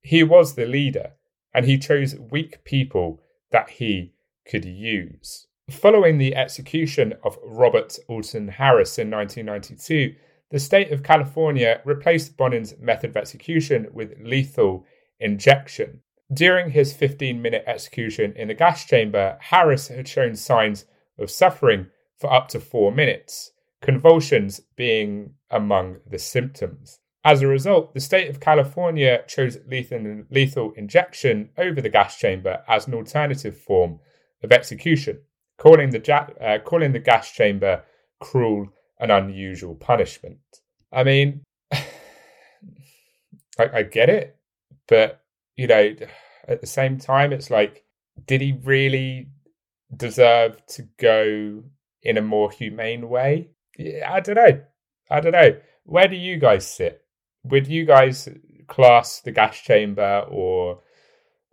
[0.01, 1.11] he was the leader
[1.53, 4.13] and he chose weak people that he
[4.45, 5.47] could use.
[5.69, 10.15] Following the execution of Robert Alton Harris in 1992,
[10.49, 14.85] the state of California replaced Bonin's method of execution with lethal
[15.19, 15.99] injection.
[16.33, 20.85] During his 15 minute execution in the gas chamber, Harris had shown signs
[21.19, 23.51] of suffering for up to four minutes,
[23.81, 26.99] convulsions being among the symptoms.
[27.25, 32.63] As a result, the state of California chose lethal, lethal injection over the gas chamber
[32.69, 33.99] as an alternative form
[34.41, 35.19] of execution,
[35.57, 37.83] calling the, ja- uh, calling the gas chamber
[38.19, 38.67] cruel
[38.99, 40.39] and unusual punishment.
[40.91, 41.43] I mean,
[41.73, 41.85] I,
[43.73, 44.37] I get it,
[44.87, 45.21] but
[45.55, 45.95] you know,
[46.47, 47.83] at the same time, it's like,
[48.25, 49.29] did he really
[49.95, 51.63] deserve to go
[52.01, 53.49] in a more humane way?
[53.77, 54.61] Yeah, I don't know.
[55.09, 55.57] I don't know.
[55.83, 57.01] Where do you guys sit?
[57.43, 58.27] Would you guys
[58.67, 60.81] class the gas chamber or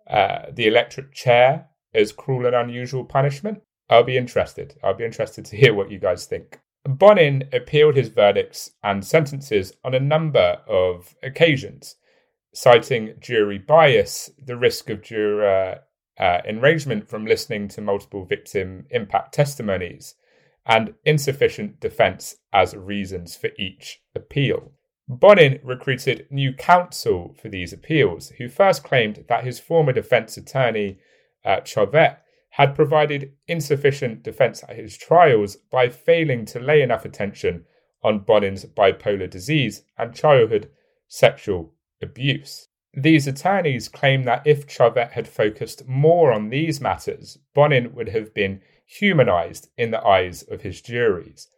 [0.08, 3.62] uh, the electric chair as cruel and unusual punishment?
[3.90, 4.74] I'll be interested.
[4.82, 6.60] I'll be interested to hear what you guys think.
[6.84, 11.96] Bonin appealed his verdicts and sentences on a number of occasions
[12.54, 15.80] citing jury bias, the risk of juror
[16.18, 20.14] uh, enragement from listening to multiple victim impact testimonies,
[20.66, 24.72] and insufficient defense as reasons for each appeal.
[25.08, 30.98] Bonin recruited new counsel for these appeals, who first claimed that his former defense attorney,
[31.44, 32.16] uh, Charvet,
[32.54, 37.64] had provided insufficient defense at his trials by failing to lay enough attention
[38.00, 40.70] on Bonin's bipolar disease and childhood
[41.08, 42.68] sexual abuse.
[42.92, 48.32] These attorneys claim that if Charvet had focused more on these matters, Bonin would have
[48.32, 51.48] been humanized in the eyes of his juries.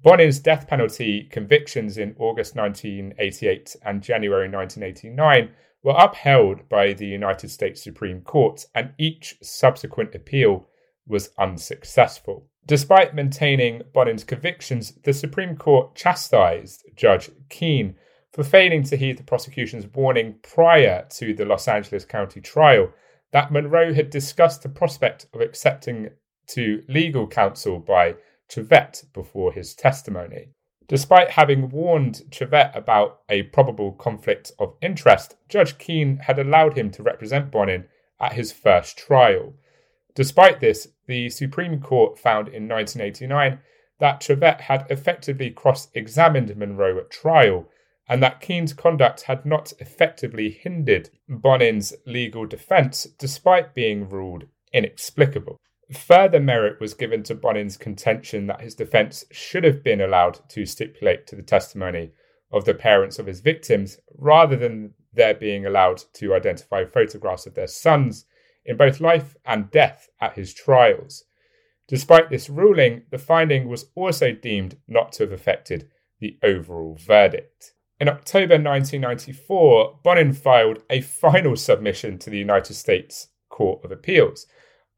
[0.00, 5.50] Bonin's death penalty convictions in August 1988 and January 1989
[5.86, 10.66] were upheld by the United States Supreme Court, and each subsequent appeal
[11.06, 12.48] was unsuccessful.
[12.66, 17.94] Despite maintaining Bonin's convictions, the Supreme Court chastised Judge Keene
[18.32, 22.92] for failing to heed the prosecution's warning prior to the Los Angeles County trial
[23.30, 26.08] that Munro had discussed the prospect of accepting
[26.48, 28.16] to legal counsel by
[28.50, 30.48] Charvet before his testimony.
[30.88, 36.90] Despite having warned Charvet about a probable conflict of interest, Judge Keene had allowed him
[36.92, 37.86] to represent Bonin
[38.20, 39.54] at his first trial.
[40.14, 43.58] Despite this, the Supreme Court found in 1989
[43.98, 47.68] that Charvet had effectively cross examined Munro at trial
[48.08, 55.58] and that Keene's conduct had not effectively hindered Bonin's legal defence despite being ruled inexplicable.
[55.92, 60.66] Further merit was given to Bonin's contention that his defence should have been allowed to
[60.66, 62.10] stipulate to the testimony
[62.50, 67.54] of the parents of his victims rather than their being allowed to identify photographs of
[67.54, 68.24] their sons
[68.64, 71.24] in both life and death at his trials.
[71.88, 77.74] Despite this ruling, the finding was also deemed not to have affected the overall verdict.
[78.00, 84.46] In October 1994, Bonin filed a final submission to the United States Court of Appeals,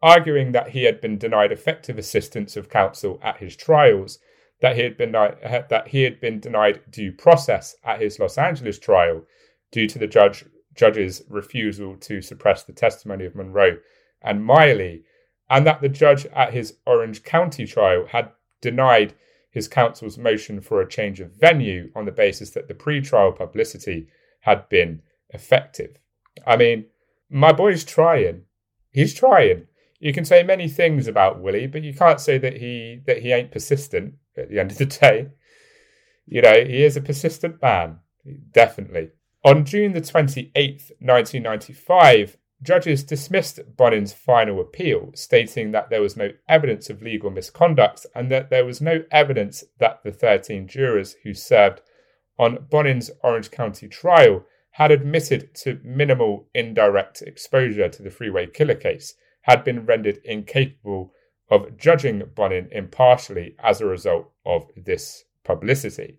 [0.03, 4.19] arguing that he had been denied effective assistance of counsel at his trials,
[4.61, 8.79] that he had been that he had been denied due process at his Los Angeles
[8.79, 9.25] trial
[9.71, 10.45] due to the judge
[10.75, 13.79] judge's refusal to suppress the testimony of Munro
[14.23, 15.05] and Miley,
[15.51, 18.31] and that the judge at his Orange County trial had
[18.61, 19.15] denied
[19.51, 24.07] his counsel's motion for a change of venue on the basis that the pre-trial publicity
[24.41, 25.99] had been effective.
[26.47, 26.87] I mean,
[27.31, 28.43] my boy's trying.
[28.91, 29.68] He's trying.
[30.01, 33.33] You can say many things about Willie, but you can't say that he that he
[33.33, 35.29] ain't persistent at the end of the day.
[36.27, 37.99] You know, he is a persistent man,
[38.53, 39.11] definitely.
[39.45, 46.31] On June the 28th, 1995, judges dismissed Bonin's final appeal, stating that there was no
[46.49, 51.33] evidence of legal misconduct and that there was no evidence that the 13 jurors who
[51.35, 51.81] served
[52.39, 58.75] on Bonin's Orange County trial had admitted to minimal indirect exposure to the freeway killer
[58.75, 61.13] case, had been rendered incapable
[61.51, 66.19] of judging Bonin impartially as a result of this publicity.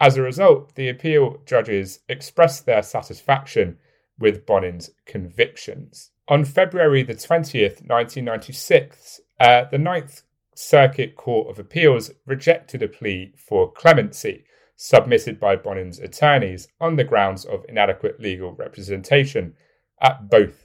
[0.00, 3.78] As a result, the appeal judges expressed their satisfaction
[4.18, 6.10] with Bonin's convictions.
[6.28, 10.22] On February the 20th, 1996, uh, the Ninth
[10.54, 14.44] Circuit Court of Appeals rejected a plea for clemency
[14.76, 19.54] submitted by Bonin's attorneys on the grounds of inadequate legal representation
[20.00, 20.63] at both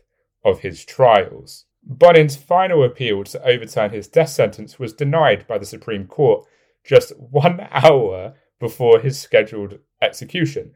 [0.50, 1.66] of his trials.
[1.84, 6.46] Bonin's final appeal to overturn his death sentence was denied by the Supreme Court
[6.84, 10.74] just one hour before his scheduled execution,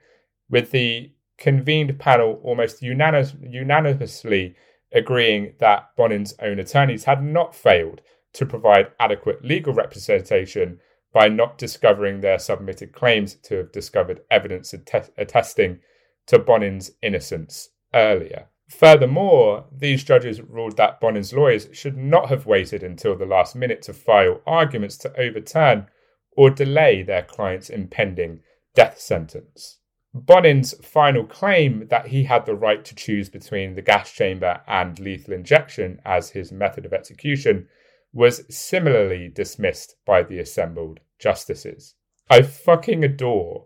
[0.49, 4.55] with the convened panel almost unanimous, unanimously
[4.91, 8.01] agreeing that Bonin's own attorneys had not failed
[8.34, 10.80] to provide adequate legal representation
[11.11, 15.80] by not discovering their submitted claims to have discovered evidence attesting
[16.26, 18.47] to Bonin's innocence earlier.
[18.70, 23.82] Furthermore, these judges ruled that Bonin's lawyers should not have waited until the last minute
[23.84, 25.88] to file arguments to overturn
[26.36, 28.41] or delay their client's impending
[28.74, 29.80] death sentence.
[30.14, 34.99] Bonin's final claim that he had the right to choose between the gas chamber and
[34.99, 37.68] lethal injection as his method of execution
[38.14, 41.95] was similarly dismissed by the assembled justices.
[42.30, 43.66] I fucking adore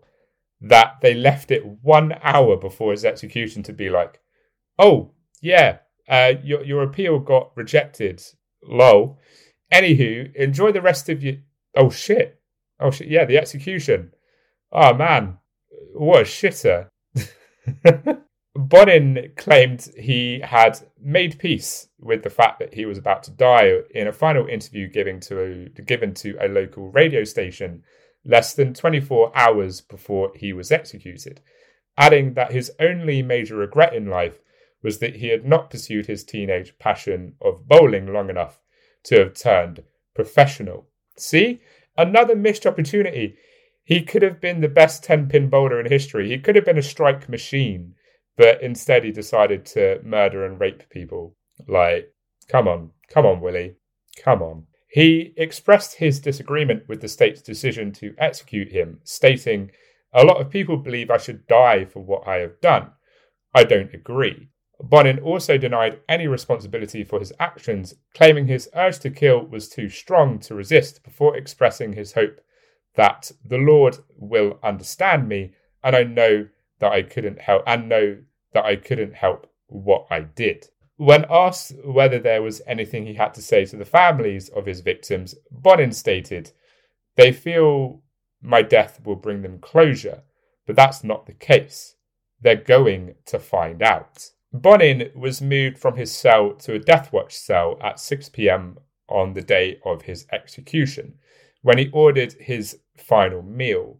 [0.60, 4.20] that they left it one hour before his execution to be like,
[4.78, 8.22] oh, yeah, uh, your, your appeal got rejected.
[8.62, 9.18] Lol.
[9.72, 11.34] Anywho, enjoy the rest of your.
[11.76, 12.40] Oh, shit.
[12.80, 13.08] Oh, shit.
[13.08, 14.12] Yeah, the execution.
[14.72, 15.38] Oh, man
[15.98, 16.88] what a shitter.
[18.56, 23.72] Bonin claimed he had made peace with the fact that he was about to die
[23.94, 27.82] in a final interview given to a, given to a local radio station
[28.24, 31.40] less than 24 hours before he was executed,
[31.96, 34.40] adding that his only major regret in life
[34.82, 38.60] was that he had not pursued his teenage passion of bowling long enough
[39.04, 39.82] to have turned
[40.14, 40.86] professional.
[41.16, 41.60] See,
[41.96, 43.36] another missed opportunity.
[43.84, 46.28] He could have been the best 10 pin bowler in history.
[46.28, 47.94] He could have been a strike machine,
[48.36, 51.36] but instead he decided to murder and rape people.
[51.66, 52.12] Like,
[52.48, 53.76] come on, come on, Willie,
[54.22, 54.66] come on.
[54.90, 59.70] He expressed his disagreement with the state's decision to execute him, stating,
[60.12, 62.92] A lot of people believe I should die for what I have done.
[63.54, 64.48] I don't agree.
[64.80, 69.88] Bonin also denied any responsibility for his actions, claiming his urge to kill was too
[69.88, 72.40] strong to resist before expressing his hope
[72.94, 75.52] that the Lord will understand me,
[75.82, 76.48] and I know
[76.78, 78.18] that I couldn't help, and know
[78.52, 80.68] that I couldn't help what I did.
[80.96, 84.80] When asked whether there was anything he had to say to the families of his
[84.80, 86.52] victims, Bonin stated,
[87.16, 88.02] They feel
[88.40, 90.22] my death will bring them closure,
[90.66, 91.94] but that's not the case.
[92.40, 94.30] They're going to find out.
[94.52, 98.78] Bonin was moved from his cell to a death watch cell at 6 pm
[99.08, 101.18] on the day of his execution
[101.62, 103.98] when he ordered his final meal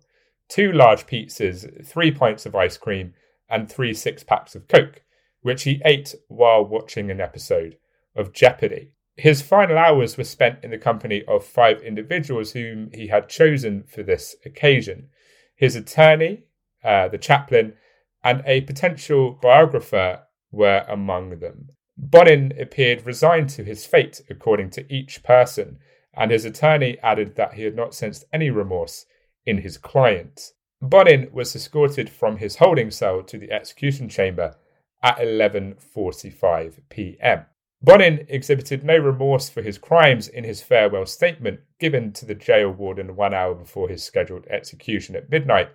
[0.48, 3.14] two large pizzas, three pints of ice cream,
[3.50, 5.02] and three six packs of Coke,
[5.42, 7.76] which he ate while watching an episode
[8.16, 8.92] of Jeopardy!
[9.16, 13.84] His final hours were spent in the company of five individuals whom he had chosen
[13.84, 15.08] for this occasion
[15.54, 16.44] his attorney,
[16.84, 17.74] uh, the chaplain,
[18.22, 21.70] and a potential biographer were among them.
[21.96, 25.78] Bonin appeared resigned to his fate, according to each person,
[26.14, 29.06] and his attorney added that he had not sensed any remorse
[29.44, 30.52] in his client.
[30.80, 34.56] Bonin was escorted from his holding cell to the execution chamber
[35.02, 37.46] at 11:45 p.m.
[37.82, 42.70] Bonin exhibited no remorse for his crimes in his farewell statement given to the jail
[42.70, 45.68] warden one hour before his scheduled execution at midnight,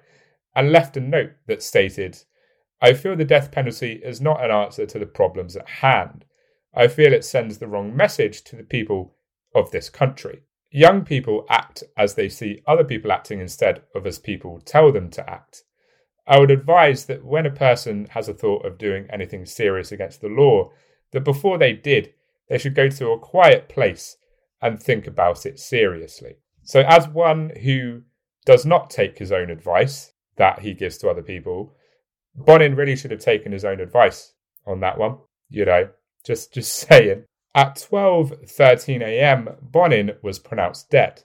[0.56, 2.24] and left a note that stated,
[2.84, 6.26] I feel the death penalty is not an answer to the problems at hand.
[6.74, 9.16] I feel it sends the wrong message to the people
[9.56, 10.42] of this country.
[10.70, 15.10] Young people act as they see other people acting instead of as people tell them
[15.12, 15.64] to act.
[16.28, 20.20] I would advise that when a person has a thought of doing anything serious against
[20.20, 20.72] the law,
[21.12, 22.14] that before they did,
[22.50, 24.18] they should go to a quiet place
[24.62, 26.36] and think about it seriously.
[26.64, 28.02] So, as one who
[28.46, 31.78] does not take his own advice that he gives to other people,
[32.36, 34.34] Bonin really should have taken his own advice
[34.66, 35.18] on that one.
[35.50, 35.90] You know,
[36.26, 37.26] just just saying.
[37.56, 41.24] At 12:13 a.m., Bonin was pronounced dead.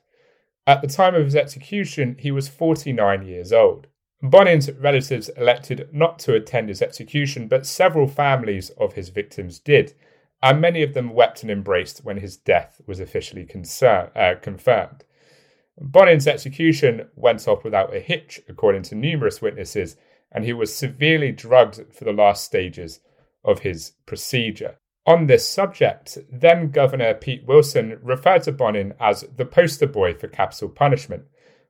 [0.67, 3.87] At the time of his execution, he was 49 years old.
[4.21, 9.95] Bonin's relatives elected not to attend his execution, but several families of his victims did,
[10.43, 15.05] and many of them wept and embraced when his death was officially concern, uh, confirmed.
[15.81, 19.97] Bonin's execution went off without a hitch, according to numerous witnesses,
[20.33, 23.01] and he was severely drugged for the last stages
[23.45, 24.77] of his procedure.
[25.07, 30.29] On this subject, then Governor Pete Wilson referred to Bonin as the poster boy for
[30.29, 31.25] capital punishment,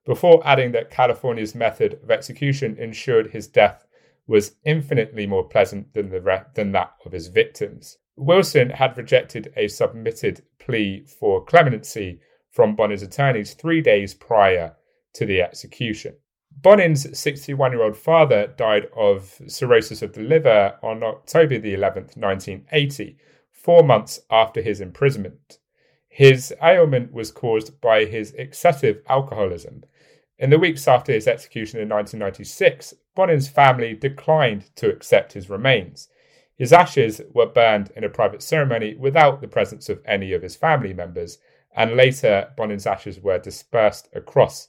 [0.05, 3.87] before adding that California's method of execution ensured his death
[4.27, 7.99] was infinitely more pleasant than, the re- than that of his victims.
[8.17, 14.75] Wilson had rejected a submitted plea for clemency from Bonin's attorneys three days prior
[15.15, 16.17] to the execution.
[16.61, 22.17] Bonin's 61 year old father died of cirrhosis of the liver on October the 11th,
[22.17, 23.17] 1980,
[23.53, 25.59] four months after his imprisonment.
[26.09, 29.85] His ailment was caused by his excessive alcoholism.
[30.37, 36.09] In the weeks after his execution in 1996, Bonin's family declined to accept his remains.
[36.57, 40.57] His ashes were burned in a private ceremony without the presence of any of his
[40.57, 41.39] family members,
[41.77, 44.67] and later Bonin's ashes were dispersed across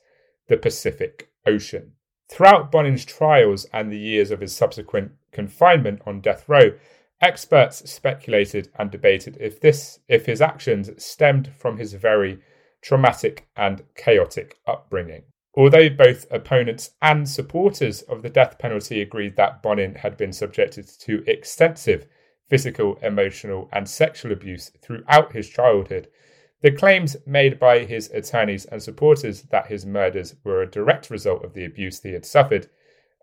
[0.48, 1.94] the Pacific Ocean.
[2.28, 6.72] Throughout Bonin's trials and the years of his subsequent confinement on death row,
[7.22, 12.40] experts speculated and debated if this if his actions stemmed from his very
[12.82, 15.24] traumatic and chaotic upbringing.
[15.56, 20.88] Although both opponents and supporters of the death penalty agreed that Bonin had been subjected
[21.00, 22.06] to extensive
[22.48, 26.08] physical, emotional, and sexual abuse throughout his childhood,
[26.62, 31.44] the claims made by his attorneys and supporters that his murders were a direct result
[31.44, 32.70] of the abuse he had suffered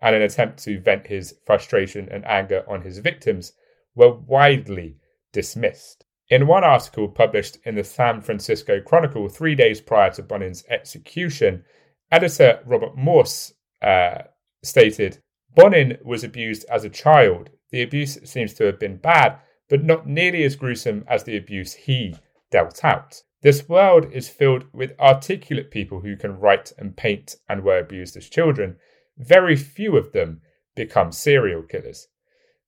[0.01, 3.53] and an attempt to vent his frustration and anger on his victims
[3.95, 4.97] were widely
[5.33, 6.05] dismissed.
[6.29, 11.65] In one article published in the San Francisco Chronicle three days prior to Bonin's execution,
[12.11, 14.23] editor Robert Morse uh,
[14.63, 15.19] stated
[15.55, 17.51] Bonin was abused as a child.
[17.71, 21.73] The abuse seems to have been bad, but not nearly as gruesome as the abuse
[21.73, 22.17] he
[22.51, 23.23] dealt out.
[23.43, 28.17] This world is filled with articulate people who can write and paint and were abused
[28.17, 28.77] as children.
[29.19, 30.41] Very few of them
[30.75, 32.09] become serial killers.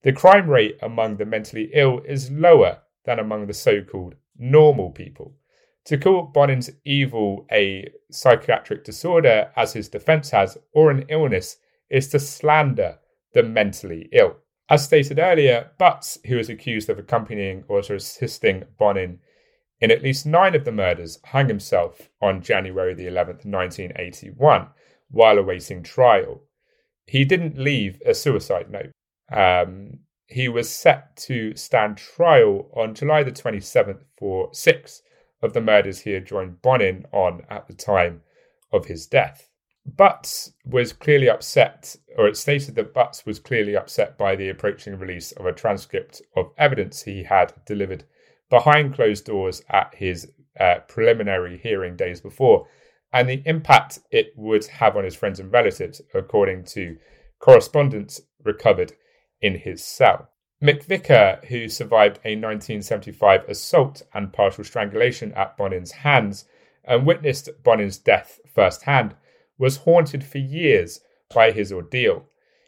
[0.03, 4.91] The crime rate among the mentally ill is lower than among the so called normal
[4.91, 5.35] people.
[5.87, 11.57] To call Bonin's evil a psychiatric disorder, as his defense has, or an illness,
[11.89, 12.99] is to slander
[13.33, 14.37] the mentally ill.
[14.71, 19.19] As stated earlier, Butts, who is accused of accompanying or assisting Bonin
[19.81, 24.69] in at least nine of the murders, hung himself on January the 11th, 1981,
[25.11, 26.43] while awaiting trial.
[27.07, 28.91] He didn't leave a suicide note.
[29.33, 35.03] Um, he was set to stand trial on July the 27th for six
[35.41, 38.23] of the murders he had joined Bonin on at the time
[38.73, 39.49] of his death.
[39.87, 44.99] Butts was clearly upset, or it stated that Butts was clearly upset by the approaching
[44.99, 48.05] release of a transcript of evidence he had delivered
[48.51, 52.67] behind closed doors at his uh, preliminary hearing days before,
[53.13, 56.97] and the impact it would have on his friends and relatives, according to
[57.39, 58.93] correspondence recovered
[59.41, 60.29] in his cell.
[60.63, 66.45] McVicker, who survived a 1975 assault and partial strangulation at Bonin's hands
[66.85, 69.15] and witnessed Bonin's death firsthand,
[69.57, 71.01] was haunted for years
[71.33, 72.25] by his ordeal.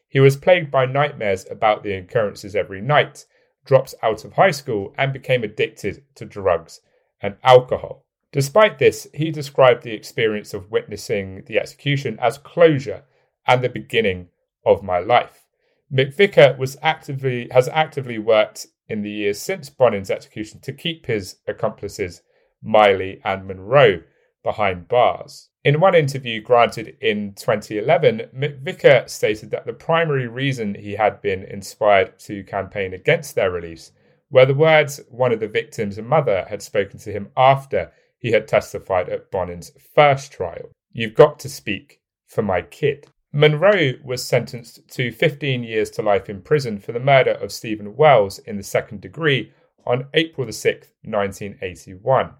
[0.09, 3.24] He was plagued by nightmares about the occurrences every night,
[3.64, 6.80] dropped out of high school, and became addicted to drugs
[7.20, 8.04] and alcohol.
[8.32, 13.02] Despite this, he described the experience of witnessing the execution as closure
[13.46, 14.28] and the beginning
[14.64, 15.46] of my life.
[15.92, 21.36] McVicker was actively has actively worked in the years since Bonin's execution to keep his
[21.48, 22.22] accomplices
[22.62, 24.02] Miley and Munro
[24.43, 25.49] behind bars.
[25.62, 31.43] In one interview granted in 2011, McVicker stated that the primary reason he had been
[31.43, 33.93] inspired to campaign against their release
[34.30, 38.49] were the words one of the victims' mother had spoken to him after he had
[38.49, 40.70] testified at Bonin's first trial.
[40.93, 43.09] You've got to speak for my kid.
[43.32, 47.97] Munro was sentenced to 15 years to life in prison for the murder of Stephen
[47.97, 49.53] Wells in the second degree
[49.86, 52.32] on April the 6th, 1981.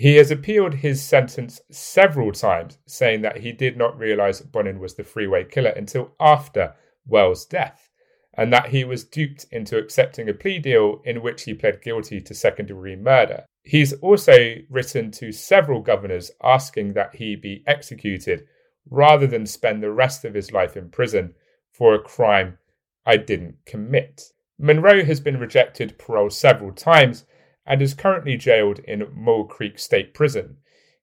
[0.00, 4.94] He has appealed his sentence several times, saying that he did not realize Bonin was
[4.94, 6.74] the freeway killer until after
[7.04, 7.90] Wells' death,
[8.32, 12.18] and that he was duped into accepting a plea deal in which he pled guilty
[12.22, 13.44] to second degree murder.
[13.62, 18.46] He's also written to several governors asking that he be executed
[18.88, 21.34] rather than spend the rest of his life in prison
[21.72, 22.56] for a crime
[23.04, 24.32] I didn't commit.
[24.58, 27.26] Munro has been rejected parole several times
[27.66, 30.56] and is currently jailed in Mule Creek State Prison.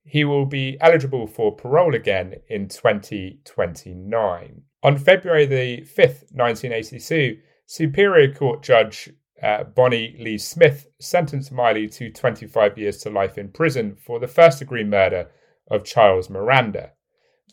[0.04, 4.62] He will be eligible for parole again in 2029.
[4.84, 9.10] On February the 5th, 1982, Superior Court Judge
[9.42, 14.28] uh, Bonnie Lee Smith sentenced Miley to 25 years to life in prison for the
[14.28, 15.30] first degree murder
[15.70, 16.94] of Charles Miranda.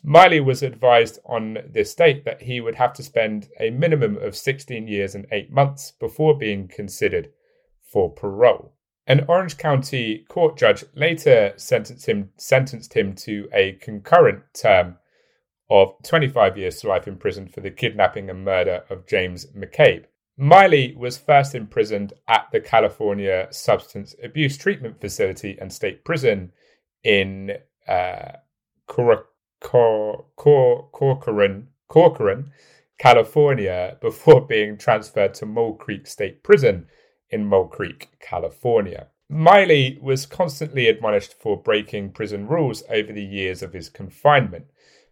[0.03, 4.35] Miley was advised on this date that he would have to spend a minimum of
[4.35, 7.31] 16 years and 8 months before being considered
[7.81, 8.74] for parole.
[9.07, 14.97] An Orange County court judge later sentenced him, sentenced him to a concurrent term
[15.69, 20.05] of 25 years to life in prison for the kidnapping and murder of James McCabe.
[20.37, 26.51] Miley was first imprisoned at the California Substance Abuse Treatment Facility and State Prison
[27.03, 27.51] in
[27.87, 28.33] uh,
[28.87, 29.27] Corcoran,
[31.87, 32.51] Corcoran,
[32.97, 36.87] California, before being transferred to Mule Creek State Prison
[37.35, 39.07] in Mule Creek, California.
[39.29, 44.65] Miley was constantly admonished for breaking prison rules over the years of his confinement.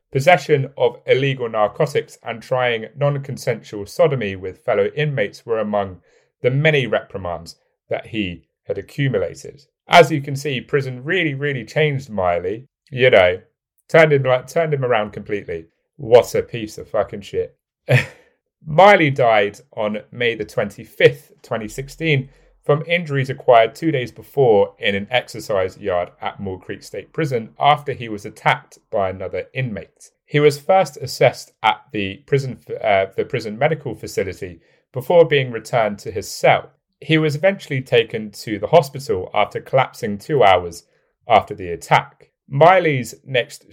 [0.10, 6.02] Possession of illegal narcotics and trying non consensual sodomy with fellow inmates were among
[6.42, 7.58] the many reprimands
[7.90, 9.64] that he had accumulated.
[9.88, 12.68] As you can see, prison really, really changed Miley.
[12.90, 13.42] You know,
[13.90, 15.66] turned him turned him around completely.
[15.98, 17.58] What a piece of fucking shit.
[18.66, 22.30] Miley died on May the 25th, 2016,
[22.64, 27.54] from injuries acquired two days before in an exercise yard at Mule Creek State Prison
[27.60, 30.12] after he was attacked by another inmate.
[30.26, 34.62] He was first assessed at the prison, uh, the prison medical facility
[34.94, 36.72] before being returned to his cell.
[37.02, 40.86] He was eventually taken to the hospital after collapsing two hours
[41.28, 42.32] after the attack.
[42.48, 43.66] Miley's next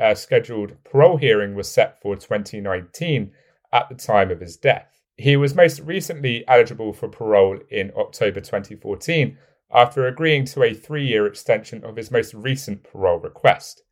[0.00, 3.32] uh, scheduled parole hearing was set for 2019
[3.72, 5.02] at the time of his death.
[5.16, 9.38] He was most recently eligible for parole in October 2014
[9.72, 13.82] after agreeing to a three year extension of his most recent parole request.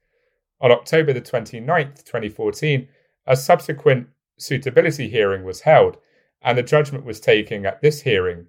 [0.61, 2.89] On October the 29th, 2014,
[3.27, 4.09] a subsequent
[4.39, 5.97] suitability hearing was held,
[6.43, 8.47] and the judgment was taken at this hearing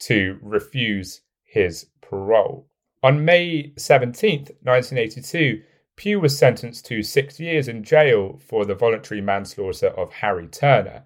[0.00, 2.68] to refuse his parole.
[3.02, 5.62] On May 17th, 1982,
[5.98, 11.02] Pugh was sentenced to six years in jail for the voluntary manslaughter of Harry Turner.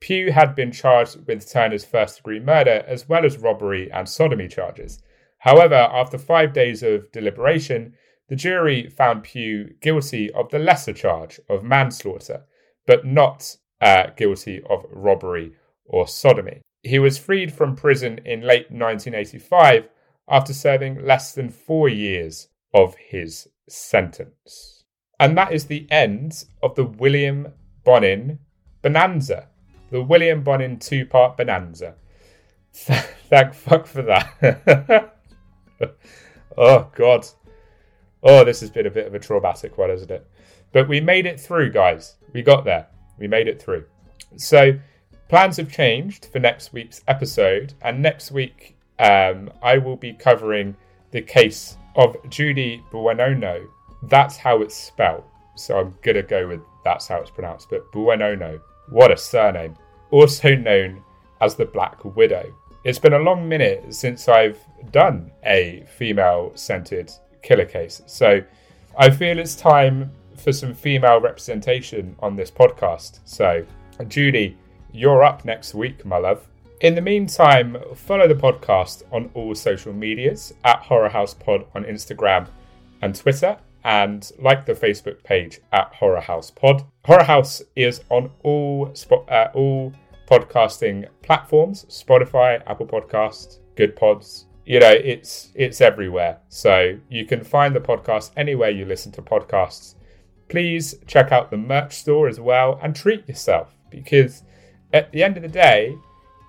[0.00, 4.48] Pugh had been charged with Turner's first degree murder as well as robbery and sodomy
[4.48, 5.00] charges.
[5.38, 7.94] However, after five days of deliberation,
[8.28, 12.46] the jury found Pugh guilty of the lesser charge of manslaughter,
[12.84, 15.52] but not uh, guilty of robbery
[15.84, 16.62] or sodomy.
[16.82, 19.88] He was freed from prison in late 1985
[20.28, 24.84] after serving less than four years of his sentence.
[25.18, 27.52] And that is the end of the William
[27.84, 28.38] Bonin
[28.82, 29.48] Bonanza,
[29.90, 31.94] the William Bonin two part Bonanza.
[32.72, 35.14] Thank fuck for that.
[36.58, 37.26] oh, God.
[38.22, 40.28] Oh, this has been a bit of a traumatic one, isn't it?
[40.72, 42.16] But we made it through, guys.
[42.32, 42.86] We got there.
[43.18, 43.84] We made it through.
[44.36, 44.78] So,
[45.28, 47.72] plans have changed for next week's episode.
[47.80, 50.76] And next week, um, I will be covering
[51.12, 53.66] the case of Judy Buenono.
[54.02, 55.24] That's how it's spelled.
[55.56, 57.70] So I'm going to go with that's how it's pronounced.
[57.70, 59.76] But Buenono, what a surname.
[60.10, 61.02] Also known
[61.40, 62.54] as the Black Widow.
[62.84, 64.60] It's been a long minute since I've
[64.92, 67.10] done a female centered
[67.42, 68.00] killer case.
[68.06, 68.40] So
[68.96, 73.20] I feel it's time for some female representation on this podcast.
[73.24, 73.66] So,
[74.06, 74.56] Judy,
[74.92, 76.46] you're up next week, my love.
[76.82, 81.84] In the meantime, follow the podcast on all social medias at Horror House Pod on
[81.84, 82.48] Instagram
[83.00, 86.84] and Twitter, and like the Facebook page at Horror House Pod.
[87.06, 89.94] Horror House is on all spot, uh, all
[90.28, 94.44] podcasting platforms: Spotify, Apple Podcast, Good Pods.
[94.66, 96.40] You know, it's it's everywhere.
[96.50, 99.94] So you can find the podcast anywhere you listen to podcasts.
[100.50, 104.42] Please check out the merch store as well and treat yourself because
[104.92, 105.96] at the end of the day,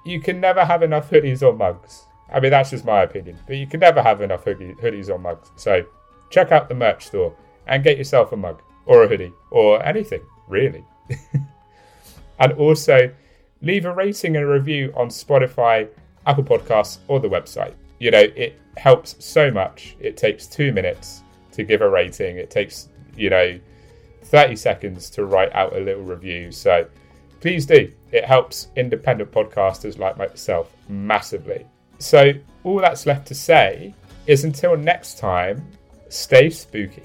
[0.08, 2.06] you can never have enough hoodies or mugs.
[2.32, 5.18] I mean, that's just my opinion, but you can never have enough hoodie, hoodies or
[5.18, 5.52] mugs.
[5.56, 5.86] So
[6.30, 7.34] check out the merch store
[7.68, 10.84] and get yourself a mug or a hoodie or anything, really.
[12.40, 13.12] and also
[13.62, 15.88] leave a rating and a review on Spotify,
[16.26, 17.74] Apple Podcasts, or the website.
[18.00, 19.96] You know, it helps so much.
[20.00, 23.60] It takes two minutes to give a rating, it takes, you know,
[24.24, 26.52] 30 seconds to write out a little review.
[26.52, 26.88] So
[27.40, 27.92] please do.
[28.12, 31.66] It helps independent podcasters like myself massively.
[32.00, 32.32] So,
[32.64, 33.94] all that's left to say
[34.28, 35.66] is until next time,
[36.10, 37.04] stay spooky.